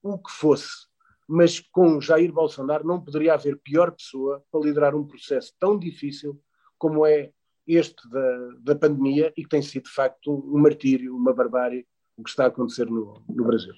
[0.02, 0.92] o que fosse
[1.28, 6.38] mas com Jair Bolsonaro não poderia haver pior pessoa para liderar um processo tão difícil
[6.76, 7.30] como é
[7.66, 11.86] este da, da pandemia e que tem sido de facto um martírio, uma barbárie,
[12.18, 13.72] o que está a acontecer no, no Brasil.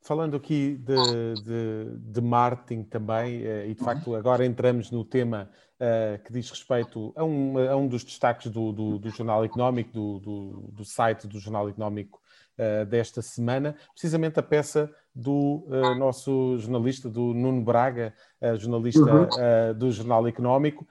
[0.00, 5.50] Falando aqui de, de, de, marketing também, eh, e de facto agora entramos no tema
[5.78, 9.90] uh, que diz respeito a um, a um dos destaques do, do, do Jornal Económico,
[9.92, 12.20] do, do, site do Jornal Económico
[12.58, 19.00] uh, desta semana, precisamente a peça do uh, nosso jornalista, do Nuno Braga, uh, jornalista
[19.00, 19.24] uhum.
[19.24, 20.86] uh, do Jornal Económico,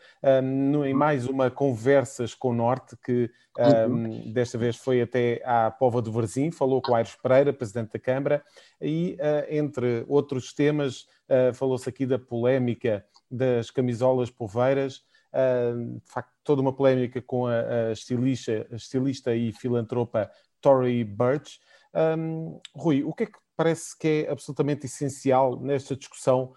[0.85, 4.33] em mais uma Conversas com o Norte, que um, uhum.
[4.33, 7.99] desta vez foi até à Pova do Varzim, falou com o Aires Pereira, presidente da
[7.99, 8.43] Câmara,
[8.81, 9.17] e
[9.49, 11.07] entre outros temas,
[11.53, 15.03] falou-se aqui da polémica das camisolas poveiras,
[15.33, 20.29] de facto, toda uma polémica com a, a estilista, estilista e filantropa
[20.61, 21.59] Tory Burch.
[21.93, 26.53] Um, Rui, o que é que parece que é absolutamente essencial nesta discussão,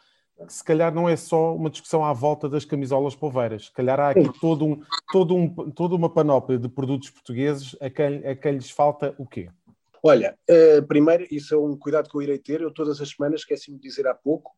[0.47, 3.99] que se calhar não é só uma discussão à volta das camisolas poveiras, se calhar
[3.99, 4.83] há aqui todo um,
[5.13, 9.27] todo um, toda uma panóplia de produtos portugueses a quem, a quem lhes falta o
[9.27, 9.51] quê?
[10.03, 13.41] Olha, uh, primeiro, isso é um cuidado que eu irei ter, eu todas as semanas,
[13.41, 14.53] esqueci-me de dizer há pouco,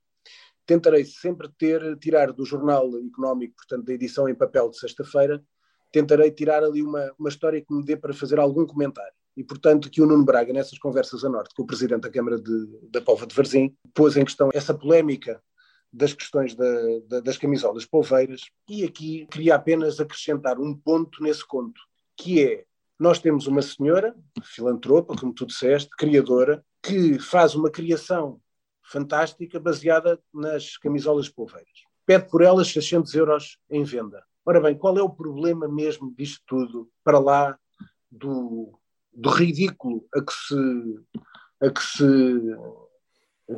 [0.64, 5.42] tentarei sempre ter, tirar do jornal económico, portanto da edição em papel de sexta-feira,
[5.90, 9.12] tentarei tirar ali uma, uma história que me dê para fazer algum comentário.
[9.36, 12.40] E, portanto, que o Nuno Braga, nessas conversas a norte com o Presidente da Câmara
[12.40, 15.42] de, da Pova de Varzim, pôs em questão essa polémica
[15.92, 16.64] das questões da,
[17.06, 21.80] da, das camisolas polveiras e aqui queria apenas acrescentar um ponto nesse conto,
[22.16, 22.64] que é,
[22.98, 28.40] nós temos uma senhora, filantropa, como tu disseste, criadora, que faz uma criação
[28.82, 31.68] fantástica baseada nas camisolas polveiras.
[32.06, 34.24] Pede por elas 600 euros em venda.
[34.44, 37.58] Ora bem, qual é o problema mesmo disto tudo, para lá
[38.10, 38.78] do
[39.12, 40.54] do ridículo a que se,
[41.60, 42.56] a que se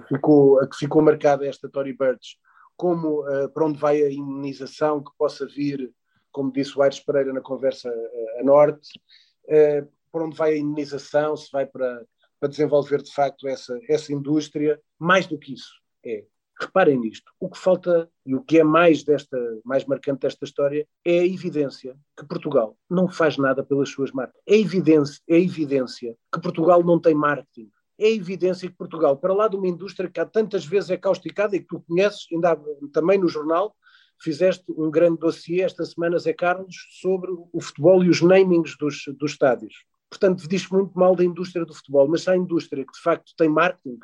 [0.08, 2.38] ficou, a que ficou marcada esta Tory Burch,
[2.76, 5.92] como uh, para onde vai a imunização que possa vir,
[6.32, 9.00] como disse o Aires Pereira na conversa uh, a norte,
[9.44, 12.04] uh, para onde vai a imunização, se vai para,
[12.40, 15.72] para desenvolver de facto essa, essa indústria, mais do que isso,
[16.04, 16.24] é
[16.58, 20.86] Reparem nisto, o que falta e o que é mais desta, mais marcante desta história
[21.04, 24.40] é a evidência que Portugal não faz nada pelas suas marcas.
[24.46, 27.70] É evidência, é evidência que Portugal não tem marketing.
[27.98, 31.56] É evidência que Portugal, para lá de uma indústria que há tantas vezes é causticada
[31.56, 32.58] e que tu conheces, ainda há,
[32.92, 33.74] também no jornal,
[34.20, 39.04] fizeste um grande dossiê esta semana, Zé Carlos, sobre o futebol e os namings dos,
[39.18, 39.84] dos estádios.
[40.08, 43.32] Portanto, diz muito mal da indústria do futebol, mas se a indústria que de facto
[43.36, 43.98] tem marketing,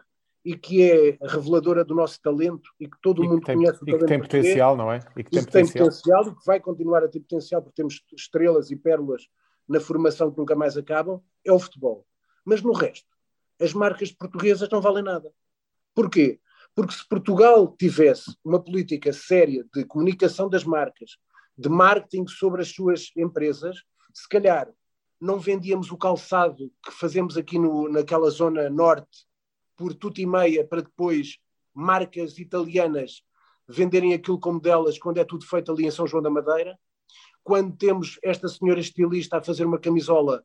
[0.44, 3.78] e que é reveladora do nosso talento e que todo e mundo tem, conhece.
[3.86, 5.00] E que tem potencial, não é?
[5.16, 5.52] E que tem, potencial.
[5.52, 9.28] tem potencial e que vai continuar a ter potencial porque temos estrelas e pérolas
[9.68, 12.06] na formação que nunca mais acabam, é o futebol.
[12.44, 13.06] Mas no resto,
[13.60, 15.32] as marcas portuguesas não valem nada.
[15.94, 16.40] Porquê?
[16.74, 21.18] Porque se Portugal tivesse uma política séria de comunicação das marcas,
[21.56, 23.76] de marketing sobre as suas empresas,
[24.14, 24.68] se calhar
[25.20, 29.26] não vendíamos o calçado que fazemos aqui no, naquela zona norte
[29.80, 31.38] por tudo e meia para depois
[31.72, 33.22] marcas italianas
[33.66, 36.78] venderem aquilo como delas quando é tudo feito ali em São João da Madeira.
[37.42, 40.44] Quando temos esta senhora estilista a fazer uma camisola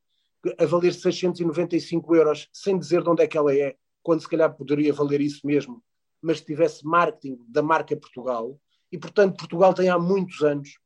[0.58, 4.56] a valer 695 euros, sem dizer de onde é que ela é, quando se calhar
[4.56, 5.84] poderia valer isso mesmo,
[6.22, 8.58] mas se tivesse marketing da marca Portugal,
[8.90, 10.80] e portanto Portugal tem há muitos anos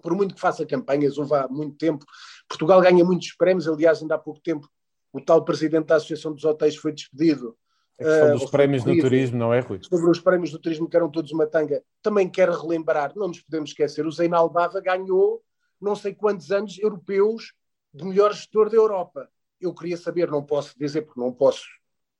[0.00, 2.04] por muito que faça campanhas, houve há muito tempo.
[2.48, 4.70] Portugal ganha muitos prémios, aliás, ainda há pouco tempo
[5.12, 7.56] o tal presidente da Associação dos Hotéis foi despedido.
[8.00, 9.80] A questão dos prémios do turismo, não é, Rui?
[9.82, 11.82] Sobre os prémios do turismo, que eram todos uma tanga.
[12.00, 15.42] Também quero relembrar, não nos podemos esquecer, o Zeinal Bava ganhou
[15.80, 17.52] não sei quantos anos europeus
[17.92, 19.28] de melhor gestor da Europa.
[19.60, 21.64] Eu queria saber, não posso dizer porque não posso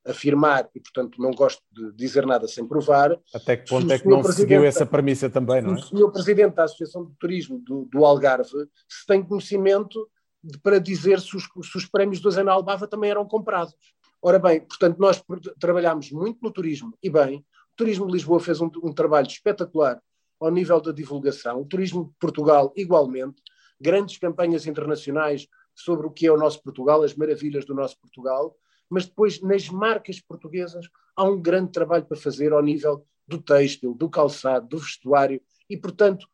[0.06, 3.18] afirmar e, portanto, não gosto de dizer nada sem provar.
[3.34, 5.74] Até que ponto é que não seguiu essa premissa também, não é?
[5.74, 8.50] O senhor Presidente da Associação de Turismo do, do Algarve
[8.88, 10.08] se tem conhecimento
[10.42, 13.74] de, para dizer se os, se os prémios do Zena Albava também eram comprados.
[14.20, 15.22] Ora bem, portanto, nós
[15.60, 20.02] trabalhámos muito no turismo e bem, o Turismo de Lisboa fez um, um trabalho espetacular
[20.40, 23.40] ao nível da divulgação, o Turismo de Portugal igualmente,
[23.80, 28.56] grandes campanhas internacionais sobre o que é o nosso Portugal, as maravilhas do nosso Portugal,
[28.90, 33.94] mas depois nas marcas portuguesas há um grande trabalho para fazer ao nível do têxtil,
[33.94, 36.26] do calçado, do vestuário e, portanto,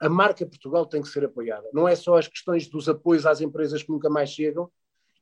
[0.00, 1.68] a marca Portugal tem que ser apoiada.
[1.72, 4.70] Não é só as questões dos apoios às empresas que nunca mais chegam,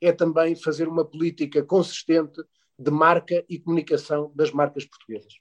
[0.01, 2.43] é também fazer uma política consistente
[2.79, 5.35] de marca e comunicação das marcas portuguesas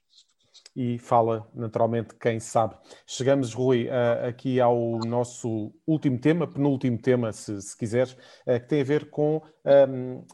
[0.76, 2.76] e fala naturalmente quem sabe.
[3.06, 3.88] Chegamos, Rui,
[4.28, 8.14] aqui ao nosso último tema, penúltimo tema, se, se quiseres,
[8.44, 9.40] que tem a ver com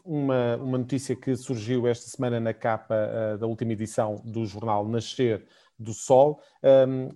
[0.03, 5.45] uma, uma notícia que surgiu esta semana na capa da última edição do jornal Nascer
[5.79, 6.41] do Sol,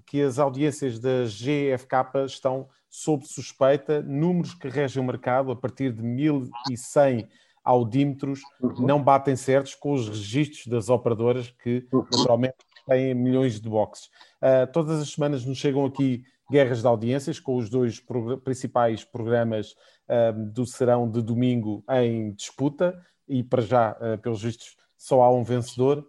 [0.06, 2.68] que as audiências da GFK estão
[2.98, 7.30] sob suspeita, números que regem o mercado a partir de 1100
[7.64, 8.88] audímetros uhum.
[8.88, 12.04] não batem certos com os registros das operadoras que uhum.
[12.12, 12.56] naturalmente
[12.88, 14.08] têm milhões de boxes.
[14.42, 18.04] Uh, todas as semanas nos chegam aqui guerras de audiências com os dois
[18.44, 19.74] principais programas
[20.10, 25.32] uh, do Serão de domingo em disputa e para já, uh, pelos vistos, só há
[25.32, 26.08] um vencedor.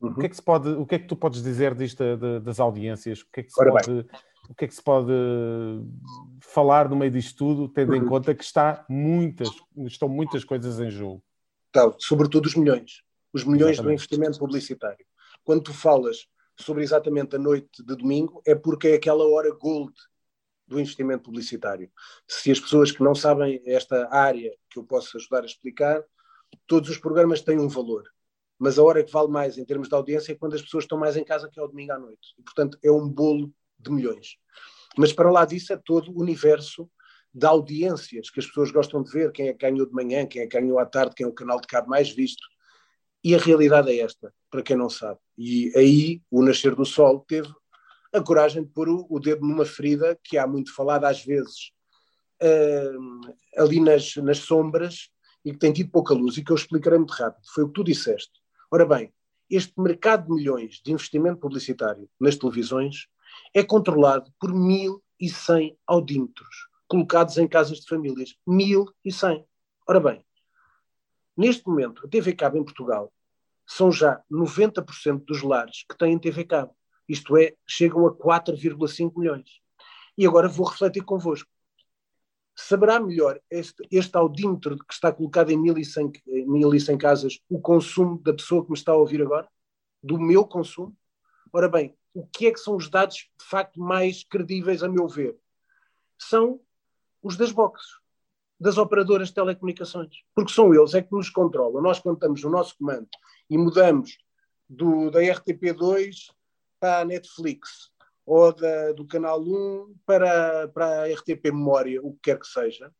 [0.00, 0.12] Uhum.
[0.12, 2.40] O, que é que se pode, o que é que tu podes dizer disto de,
[2.40, 3.20] das audiências?
[3.20, 3.92] O que é que se Ora pode...
[3.92, 5.12] Bem o que é que se pode
[6.40, 8.08] falar no meio disto tudo, tendo em uhum.
[8.08, 9.48] conta que está muitas,
[9.86, 11.22] estão muitas coisas em jogo?
[11.70, 13.02] Então, sobretudo os milhões.
[13.32, 13.82] Os milhões exatamente.
[13.82, 15.06] do investimento publicitário.
[15.42, 16.26] Quando tu falas
[16.58, 19.94] sobre exatamente a noite de domingo, é porque é aquela hora gold
[20.66, 21.90] do investimento publicitário.
[22.28, 26.04] Se as pessoas que não sabem esta área que eu posso ajudar a explicar,
[26.66, 28.04] todos os programas têm um valor.
[28.58, 30.98] Mas a hora que vale mais em termos de audiência é quando as pessoas estão
[30.98, 32.34] mais em casa, que é o domingo à noite.
[32.38, 33.52] E, portanto, é um bolo
[33.82, 34.36] de milhões.
[34.96, 36.88] Mas para lá disso é todo o universo
[37.34, 40.42] de audiências que as pessoas gostam de ver, quem é que ganhou de manhã, quem
[40.42, 42.42] é que ganhou à tarde, quem é o canal de cabo mais visto.
[43.24, 45.18] E a realidade é esta, para quem não sabe.
[45.38, 47.48] E aí o Nascer do Sol teve
[48.12, 51.72] a coragem de pôr o, o dedo numa ferida que há muito falado às vezes
[52.42, 55.08] uh, ali nas, nas sombras
[55.44, 57.42] e que tem tido pouca luz e que eu explicarei muito rápido.
[57.54, 58.32] Foi o que tu disseste.
[58.70, 59.12] Ora bem,
[59.48, 63.06] este mercado de milhões de investimento publicitário nas televisões
[63.54, 68.36] é controlado por 1.100 audímetros colocados em casas de famílias.
[68.46, 69.46] 1.100.
[69.88, 70.24] Ora bem,
[71.34, 73.10] neste momento, a TV Cabo em Portugal
[73.66, 76.76] são já 90% dos lares que têm TV Cabo.
[77.08, 79.48] Isto é, chegam a 4,5 milhões.
[80.18, 81.48] E agora vou refletir convosco.
[82.54, 88.34] Saberá melhor este, este audímetro que está colocado em 1.100, 1.100 casas o consumo da
[88.34, 89.48] pessoa que me está a ouvir agora?
[90.02, 90.94] Do meu consumo?
[91.52, 95.06] Ora bem, o que é que são os dados de facto mais credíveis, a meu
[95.06, 95.36] ver?
[96.18, 96.58] São
[97.22, 97.98] os das boxes,
[98.58, 101.82] das operadoras de telecomunicações, porque são eles é que nos controlam.
[101.82, 103.08] Nós, estamos no nosso comando
[103.50, 104.16] e mudamos
[104.66, 106.32] do, da RTP2
[106.80, 107.90] para a Netflix
[108.24, 112.90] ou da, do Canal 1 para, para a RTP Memória, o que quer que seja,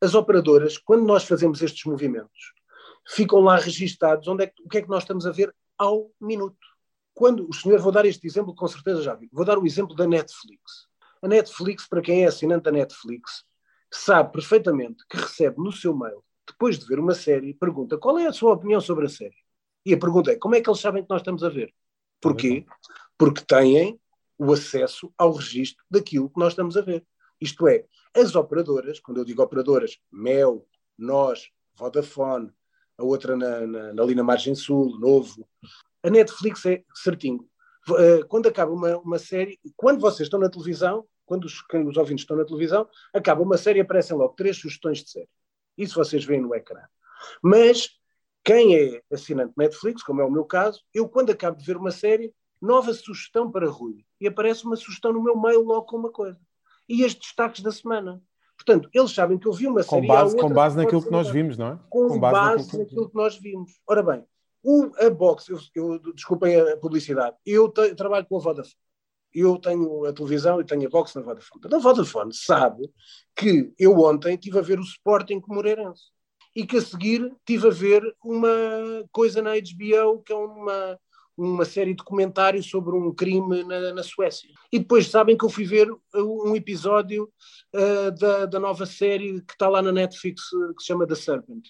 [0.00, 2.52] as operadoras, quando nós fazemos estes movimentos,
[3.06, 6.71] ficam lá registados onde é, o que é que nós estamos a ver ao minuto
[7.14, 9.94] quando o senhor, vou dar este exemplo, com certeza já vi, vou dar o exemplo
[9.94, 10.88] da Netflix.
[11.22, 13.44] A Netflix, para quem é assinante da Netflix,
[13.90, 18.26] sabe perfeitamente que recebe no seu mail, depois de ver uma série, pergunta qual é
[18.26, 19.36] a sua opinião sobre a série.
[19.84, 21.72] E a pergunta é como é que eles sabem que nós estamos a ver?
[22.20, 22.64] Porquê?
[23.18, 24.00] Porque têm
[24.38, 27.04] o acesso ao registro daquilo que nós estamos a ver.
[27.40, 32.52] Isto é, as operadoras, quando eu digo operadoras, Mel, Nós, Vodafone,
[32.98, 35.48] a outra na, na, ali na Margem Sul, Novo,
[36.02, 37.46] a Netflix é certinho.
[37.98, 41.96] Eh, quando acaba uma, uma série, quando vocês estão na televisão, quando os, quando os
[41.96, 45.28] ouvintes estão na televisão, acaba uma série aparecem logo três sugestões de série.
[45.76, 46.82] Isso vocês veem no ecrã.
[47.42, 47.88] Mas
[48.44, 51.90] quem é assinante Netflix, como é o meu caso, eu quando acabo de ver uma
[51.90, 54.04] série, nova sugestão para Rui.
[54.20, 56.38] E aparece uma sugestão no meu mail logo com uma coisa.
[56.88, 58.22] E as destaques da semana.
[58.56, 60.02] Portanto, eles sabem que eu vi uma série.
[60.02, 61.78] Com base, com base naquilo que nós vimos, não é?
[61.88, 63.72] Com, com base, base naquilo, naquilo que nós vimos.
[63.88, 64.24] Ora bem,
[64.62, 68.76] o, a box, eu, eu, desculpem a publicidade, eu te, trabalho com a Vodafone.
[69.34, 71.74] eu tenho a televisão e tenho a box na Vodafone.
[71.74, 72.90] A Vodafone sabe
[73.34, 76.04] que eu ontem estive a ver o Sporting com o Moreirense
[76.54, 78.48] e que a seguir estive a ver uma
[79.10, 80.98] coisa na HBO que é uma,
[81.36, 84.50] uma série de comentários sobre um crime na, na Suécia.
[84.70, 87.28] E depois sabem que eu fui ver um episódio
[87.74, 91.68] uh, da, da nova série que está lá na Netflix que se chama The Serpent.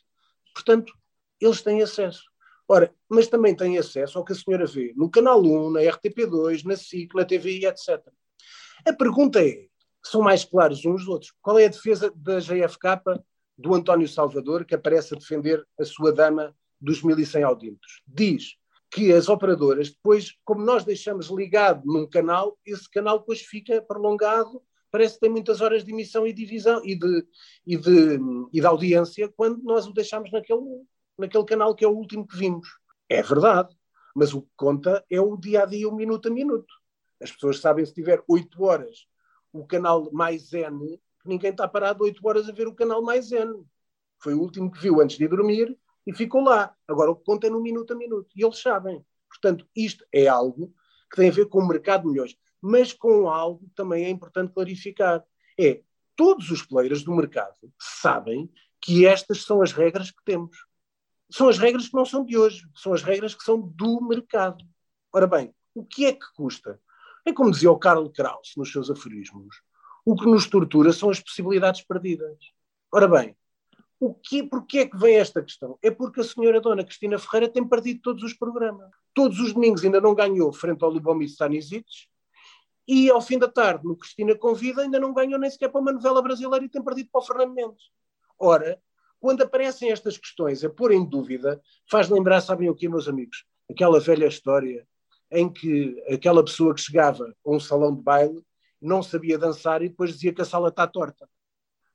[0.52, 0.92] Portanto,
[1.40, 2.31] eles têm acesso.
[2.74, 6.64] Ora, mas também têm acesso ao que a senhora vê no Canal 1, na RTP2,
[6.64, 8.00] na SIC, na TVI, etc.
[8.86, 9.66] A pergunta é,
[10.02, 13.20] são mais claros uns dos outros, qual é a defesa da GFK
[13.58, 18.00] do António Salvador, que aparece a defender a sua dama dos 1100 audímetros?
[18.06, 18.56] Diz
[18.90, 24.62] que as operadoras, depois, como nós deixamos ligado num canal, esse canal depois fica prolongado,
[24.90, 27.26] parece que tem muitas horas de emissão e divisão e de,
[27.66, 28.18] e de,
[28.50, 30.86] e de audiência quando nós o deixamos naquele
[31.22, 32.68] naquele canal que é o último que vimos.
[33.08, 33.74] É verdade,
[34.14, 36.72] mas o que conta é o dia a dia, o minuto a minuto.
[37.20, 39.06] As pessoas sabem se tiver 8 horas
[39.52, 43.64] o canal mais N, ninguém está parado 8 horas a ver o canal mais N.
[44.18, 46.74] Foi o último que viu antes de dormir e ficou lá.
[46.88, 48.28] Agora o que conta é no minuto a minuto.
[48.34, 49.04] E eles sabem.
[49.28, 50.72] Portanto, isto é algo
[51.10, 52.36] que tem a ver com o mercado de milhões.
[52.60, 55.24] Mas com algo também é importante clarificar.
[55.58, 55.82] É,
[56.16, 58.50] todos os players do mercado sabem
[58.80, 60.56] que estas são as regras que temos
[61.32, 64.64] são as regras que não são de hoje, são as regras que são do mercado.
[65.12, 66.80] Ora bem, o que é que custa?
[67.24, 69.56] É como dizia o Karl Kraus nos seus aforismos:
[70.04, 72.36] o que nos tortura são as possibilidades perdidas.
[72.92, 73.36] Ora bem,
[73.98, 75.78] o que, porquê é que vem esta questão?
[75.80, 78.90] É porque a senhora Dona Cristina Ferreira tem perdido todos os programas.
[79.14, 81.86] Todos os domingos ainda não ganhou frente ao Lubomir Stanisic
[82.86, 85.92] e ao fim da tarde, no Cristina Convida, ainda não ganhou nem sequer para uma
[85.92, 87.84] novela brasileira e tem perdido para o Fernando Mendes.
[88.38, 88.80] Ora,
[89.22, 93.44] quando aparecem estas questões a pôr em dúvida, faz lembrar, sabem o que, meus amigos?
[93.70, 94.84] Aquela velha história
[95.30, 98.42] em que aquela pessoa que chegava a um salão de baile
[98.80, 101.28] não sabia dançar e depois dizia que a sala está torta.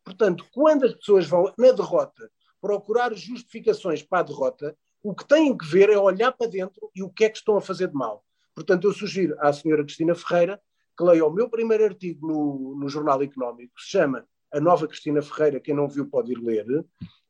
[0.06, 5.56] Portanto, quando as pessoas vão na derrota procurar justificações para a derrota, o que têm
[5.56, 7.94] que ver é olhar para dentro e o que é que estão a fazer de
[7.94, 8.24] mal.
[8.56, 10.62] Portanto, eu sugiro à senhora Cristina Ferreira
[10.98, 14.88] que leia o meu primeiro artigo no, no Jornal Económico, que se chama A Nova
[14.88, 16.66] Cristina Ferreira, quem não viu pode ir ler,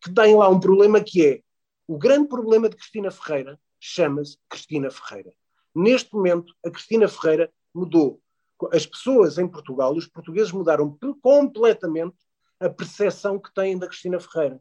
[0.01, 1.41] que tem lá um problema que é
[1.87, 5.31] o grande problema de Cristina Ferreira chama-se Cristina Ferreira.
[5.73, 8.21] Neste momento, a Cristina Ferreira mudou.
[8.73, 12.17] As pessoas em Portugal, os portugueses mudaram completamente
[12.59, 14.59] a percepção que têm da Cristina Ferreira.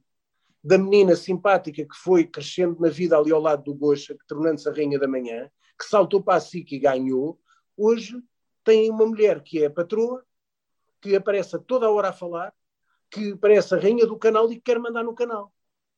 [0.62, 4.68] Da menina simpática que foi crescendo na vida ali ao lado do Gocha, que tornando-se
[4.68, 7.40] a rainha da manhã, que saltou para a SIC e ganhou,
[7.76, 8.22] hoje
[8.62, 10.24] tem uma mulher que é patroa,
[11.00, 12.52] que aparece a toda a hora a falar,
[13.10, 15.52] que parece a rainha do canal e que quer mandar no canal.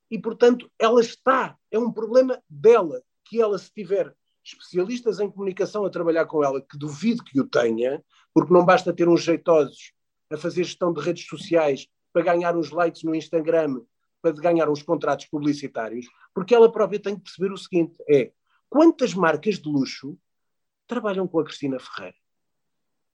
[0.09, 1.57] E, portanto, ela está.
[1.71, 3.01] É um problema dela.
[3.25, 7.47] Que ela, se tiver especialistas em comunicação a trabalhar com ela, que duvido que o
[7.47, 8.03] tenha,
[8.33, 9.93] porque não basta ter uns jeitosos
[10.31, 13.81] a fazer gestão de redes sociais para ganhar uns likes no Instagram,
[14.21, 18.31] para ganhar uns contratos publicitários, porque ela própria tem que perceber o seguinte: é
[18.69, 20.17] quantas marcas de luxo
[20.87, 22.17] trabalham com a Cristina Ferreira?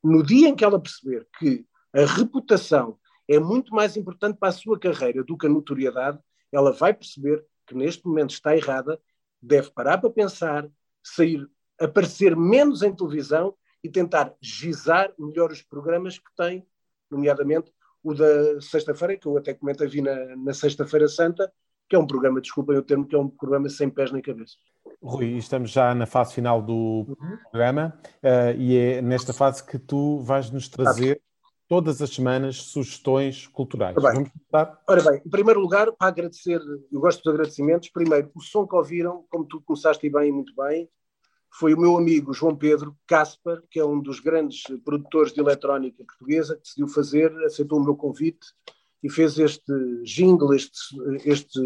[0.04, 4.54] No dia em que ela perceber que a reputação é muito mais importante para a
[4.54, 6.20] sua carreira do que a notoriedade,
[6.52, 9.00] ela vai perceber que neste momento está errada,
[9.42, 10.68] deve parar para pensar,
[11.04, 11.48] sair,
[11.80, 16.66] aparecer menos em televisão e tentar gizar melhor os programas que tem,
[17.10, 17.72] nomeadamente
[18.04, 21.52] o da sexta-feira, que eu até comento vi na, na Sexta-feira Santa,
[21.90, 24.56] que é um programa, desculpem o termo, que é um programa sem pés nem cabeça.
[25.02, 27.38] Rui, estamos já na fase final do uhum.
[27.50, 31.22] programa uh, e é nesta fase que tu vais nos trazer
[31.68, 33.96] todas as semanas sugestões culturais.
[33.98, 34.32] Ora bem,
[34.88, 36.62] Ora bem, em primeiro lugar, para agradecer,
[36.92, 37.90] eu gosto dos agradecimentos.
[37.90, 40.90] Primeiro, o som que ouviram, como tu começaste bem e muito bem,
[41.58, 46.04] foi o meu amigo João Pedro Caspar, que é um dos grandes produtores de eletrónica
[46.04, 48.46] portuguesa, que decidiu fazer, aceitou o meu convite
[49.02, 49.72] e fez este
[50.04, 50.80] jingle, este,
[51.24, 51.60] este,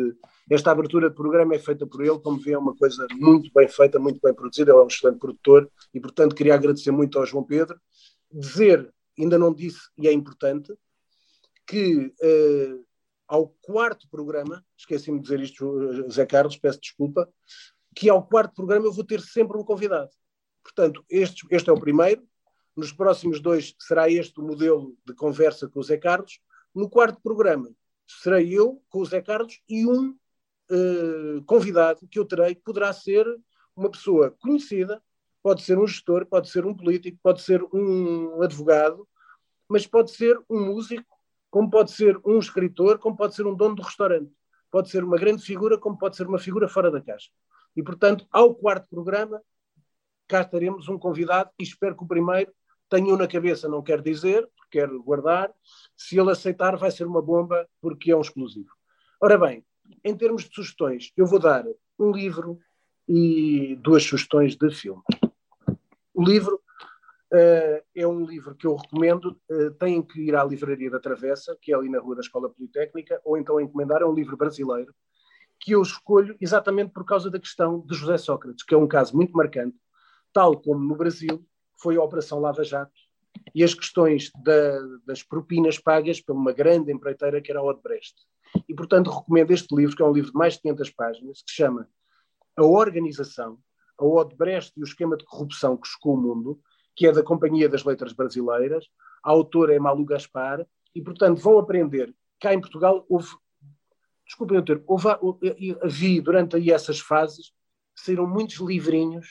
[0.49, 3.67] esta abertura de programa é feita por ele, como vê, é uma coisa muito bem
[3.67, 7.25] feita, muito bem produzida, ele é um excelente produtor e, portanto, queria agradecer muito ao
[7.25, 7.79] João Pedro.
[8.31, 8.93] Dizer
[9.23, 10.73] ainda não disse, e é importante,
[11.67, 12.85] que uh,
[13.27, 17.31] ao quarto programa, esqueci-me de dizer isto, Zé Carlos, peço desculpa,
[17.95, 20.09] que ao quarto programa eu vou ter sempre um convidado.
[20.63, 22.27] Portanto, este, este é o primeiro.
[22.75, 26.39] Nos próximos dois será este o modelo de conversa com o Zé Carlos.
[26.73, 27.69] No quarto programa
[28.07, 30.09] serei eu com o Zé Carlos e um
[30.71, 33.25] uh, convidado que eu terei, poderá ser
[33.75, 35.01] uma pessoa conhecida,
[35.41, 39.07] pode ser um gestor, pode ser um político, pode ser um advogado,
[39.67, 41.05] mas pode ser um músico,
[41.49, 44.31] como pode ser um escritor, como pode ser um dono de restaurante.
[44.71, 47.29] Pode ser uma grande figura, como pode ser uma figura fora da caixa.
[47.75, 49.41] E, portanto, ao quarto programa,
[50.27, 52.53] cá estaremos um convidado e espero que o primeiro
[52.89, 55.53] Tenho na cabeça, não quer dizer, quero guardar.
[55.95, 58.71] Se ele aceitar, vai ser uma bomba, porque é um explosivo.
[59.21, 59.63] Ora bem,
[60.03, 61.63] em termos de sugestões, eu vou dar
[61.99, 62.59] um livro
[63.07, 65.03] e duas sugestões de filme.
[66.19, 66.61] O livro
[67.31, 69.39] uh, é um livro que eu recomendo.
[69.49, 72.49] Uh, têm que ir à Livraria da Travessa, que é ali na Rua da Escola
[72.49, 74.01] Politécnica, ou então encomendar.
[74.01, 74.93] É um livro brasileiro
[75.57, 79.15] que eu escolho exatamente por causa da questão de José Sócrates, que é um caso
[79.15, 79.77] muito marcante,
[80.33, 81.41] tal como no Brasil
[81.81, 82.91] foi a Operação Lava Jato
[83.55, 88.15] e as questões da, das propinas pagas por uma grande empreiteira que era a Odebrecht.
[88.67, 91.51] E, portanto, recomendo este livro, que é um livro de mais de 500 páginas, que
[91.51, 91.87] se chama
[92.57, 93.57] A Organização,
[93.99, 96.59] a Odebrecht e o Esquema de Corrupção que chocou o mundo,
[96.95, 98.85] que é da Companhia das Letras Brasileiras.
[99.23, 100.65] A autora é Malu Gaspar.
[100.95, 102.13] E, portanto, vão aprender.
[102.39, 103.29] Cá em Portugal houve,
[104.25, 105.07] desculpem o termo, houve,
[105.81, 107.51] havia durante aí essas fases,
[107.95, 109.27] saíram muitos livrinhos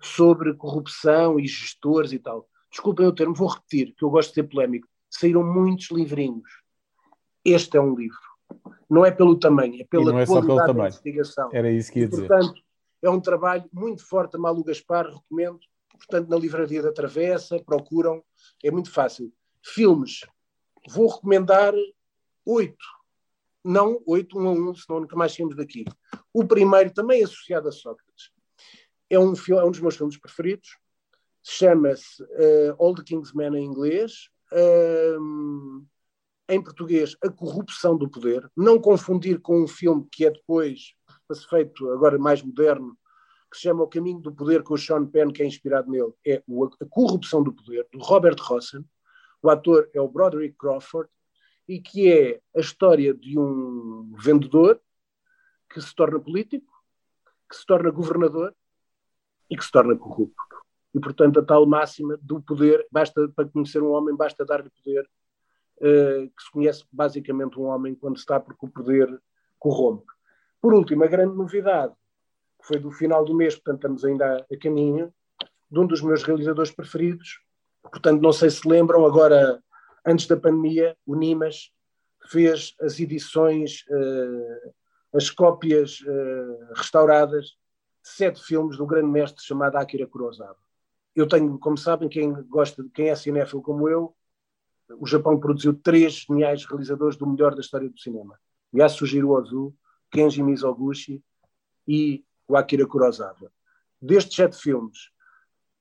[0.00, 2.48] sobre corrupção e gestores e tal.
[2.70, 4.86] Desculpem o termo, vou repetir, que eu gosto de ser polémico.
[5.10, 6.50] Saíram muitos livrinhos.
[7.44, 8.18] Este é um livro.
[8.88, 11.50] Não é pelo tamanho, é pela não é qualidade só pelo da investigação.
[11.52, 12.28] Era isso que ia dizer.
[12.28, 12.60] portanto,
[13.06, 15.60] é um trabalho muito forte Malu Gaspar, recomendo.
[15.90, 18.22] Portanto, na Livraria da Travessa, procuram,
[18.62, 19.32] é muito fácil.
[19.62, 20.20] Filmes,
[20.88, 21.72] vou recomendar
[22.44, 22.84] oito.
[23.64, 25.84] Não oito, um a um, senão nunca mais saímos daqui.
[26.32, 28.30] O primeiro, também associado a Sócrates,
[29.08, 30.76] é um, é um dos meus filmes preferidos.
[31.42, 34.28] Chama-se uh, All the King's Men em inglês.
[35.20, 35.86] Um,
[36.48, 38.48] em português, A Corrupção do Poder.
[38.56, 40.94] Não confundir com um filme que é depois
[41.48, 42.96] feito agora mais moderno,
[43.50, 46.12] que se chama O Caminho do Poder, com o Sean Penn, que é inspirado nele,
[46.24, 46.42] é
[46.80, 48.84] A Corrupção do Poder, do Robert Rossen.
[49.42, 51.08] O ator é o Broderick Crawford,
[51.68, 54.80] e que é a história de um vendedor
[55.68, 56.72] que se torna político,
[57.48, 58.54] que se torna governador
[59.50, 60.36] e que se torna corrupto.
[60.94, 65.08] E, portanto, a tal máxima do poder, basta para conhecer um homem, basta dar-lhe poder,
[65.78, 69.20] uh, que se conhece basicamente um homem quando está porque o poder
[69.58, 70.15] corrompe.
[70.66, 71.94] Por último, a grande novidade,
[72.60, 75.14] que foi do final do mês, portanto estamos ainda a, caminho,
[75.70, 77.38] de um dos meus realizadores preferidos,
[77.82, 79.62] portanto não sei se lembram, agora,
[80.04, 81.70] antes da pandemia, o Nimas
[82.28, 84.74] fez as edições, uh,
[85.16, 87.44] as cópias uh, restauradas
[88.02, 90.56] de sete filmes do grande mestre chamado Akira Kurosawa.
[91.14, 94.16] Eu tenho, como sabem, quem gosta, quem é cinéfilo como eu,
[94.98, 98.36] o Japão produziu três geniais realizadores do melhor da história do cinema.
[98.74, 99.72] Yasujiro Ozu,
[100.10, 101.22] Kenji Mizoguchi
[101.86, 103.52] e o Akira Kurosawa.
[104.00, 105.10] Destes sete filmes,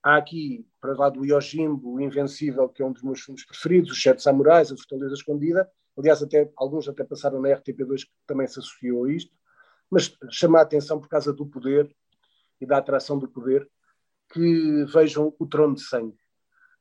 [0.02, 3.92] há aqui, para lá do Yojimbo, o Invencível, que é um dos meus filmes preferidos,
[3.92, 8.48] Os Sete Samurais, A Fortaleza Escondida, aliás, até, alguns até passaram na RTP2 que também
[8.48, 9.32] se associou a isto,
[9.90, 11.94] mas chama a atenção por causa do poder
[12.60, 13.70] e da atração do poder,
[14.30, 16.18] que vejam o Trono de Sangue.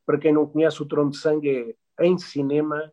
[0.06, 2.92] Para quem não conhece, o Trono de Sangue é, em cinema,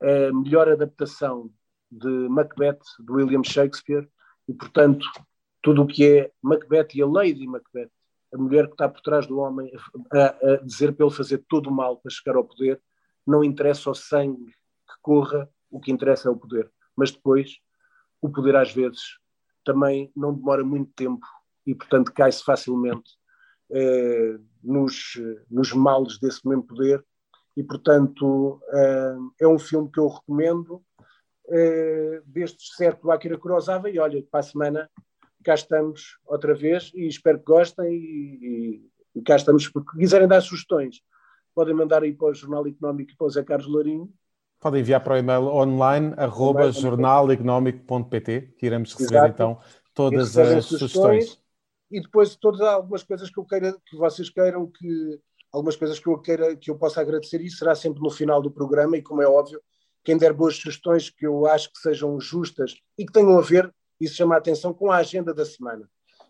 [0.00, 1.50] a melhor adaptação
[1.98, 4.08] de Macbeth, de William Shakespeare,
[4.48, 5.06] e, portanto,
[5.62, 7.90] tudo o que é Macbeth e a Lady Macbeth,
[8.32, 9.72] a mulher que está por trás do homem,
[10.12, 12.80] a, a dizer para ele fazer todo o mal para chegar ao poder,
[13.26, 16.70] não interessa o sangue que corra, o que interessa é o poder.
[16.96, 17.58] Mas depois,
[18.20, 19.18] o poder às vezes
[19.64, 21.26] também não demora muito tempo
[21.66, 23.12] e, portanto, cai-se facilmente
[23.70, 25.14] eh, nos,
[25.50, 27.04] nos males desse mesmo poder.
[27.56, 30.84] E, portanto, eh, é um filme que eu recomendo
[31.46, 34.90] uh, destes sete do Akira Kurosawa e olha, para a semana
[35.42, 38.80] cá estamos outra vez e espero que gostem e,
[39.14, 41.02] e, e cá estamos, porque quiserem dar sugestões,
[41.54, 44.10] podem mandar aí para o Jornal Económico e para o Zé Carlos Lourinho.
[44.58, 49.32] Podem enviar para o e-mail online, arroba jornaleconómico.pt, que iremos receber Exato.
[49.34, 49.58] então
[49.92, 51.24] todas as sugestões.
[51.26, 51.44] sugestões.
[51.90, 55.20] E depois todas algumas coisas que eu queira, que vocês queiram, que
[55.52, 58.50] algumas coisas que eu queira, que eu possa agradecer, e será sempre no final do
[58.50, 59.60] programa, e como é óbvio,
[60.04, 63.72] quem der boas sugestões que eu acho que sejam justas e que tenham a ver,
[64.00, 65.88] isso chama a atenção, com a agenda da semana.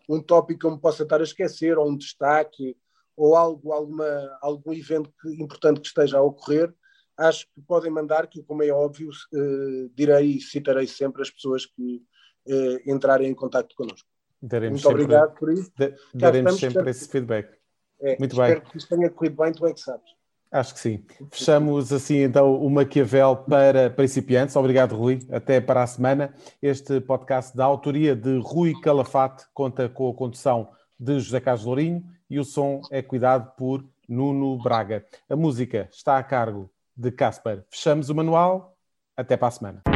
[0.09, 2.77] Um tópico que eu me possa estar a esquecer, ou um destaque,
[3.17, 6.73] ou algo, alguma, algum evento importante que esteja a ocorrer,
[7.17, 11.65] acho que podem mandar, que como é óbvio, eh, direi e citarei sempre as pessoas
[11.65, 12.03] que
[12.47, 14.07] eh, entrarem em contato connosco.
[14.41, 15.71] Daremos Muito sempre, obrigado por isso.
[16.13, 17.57] Daremos sempre esse feedback.
[17.99, 18.57] É, Muito espero bem.
[18.57, 20.14] Espero que isto tenha corrido bem, tu é que sabes.
[20.55, 21.03] Acho que sim.
[21.29, 24.55] Fechamos assim então o Maquiavel para principiantes.
[24.55, 25.19] Obrigado, Rui.
[25.29, 26.33] Até para a semana.
[26.61, 32.05] Este podcast da autoria de Rui Calafate conta com a condução de José Carlos Lourinho
[32.29, 35.05] e o som é cuidado por Nuno Braga.
[35.29, 37.65] A música está a cargo de Casper.
[37.69, 38.77] Fechamos o manual.
[39.17, 39.94] Até para a semana.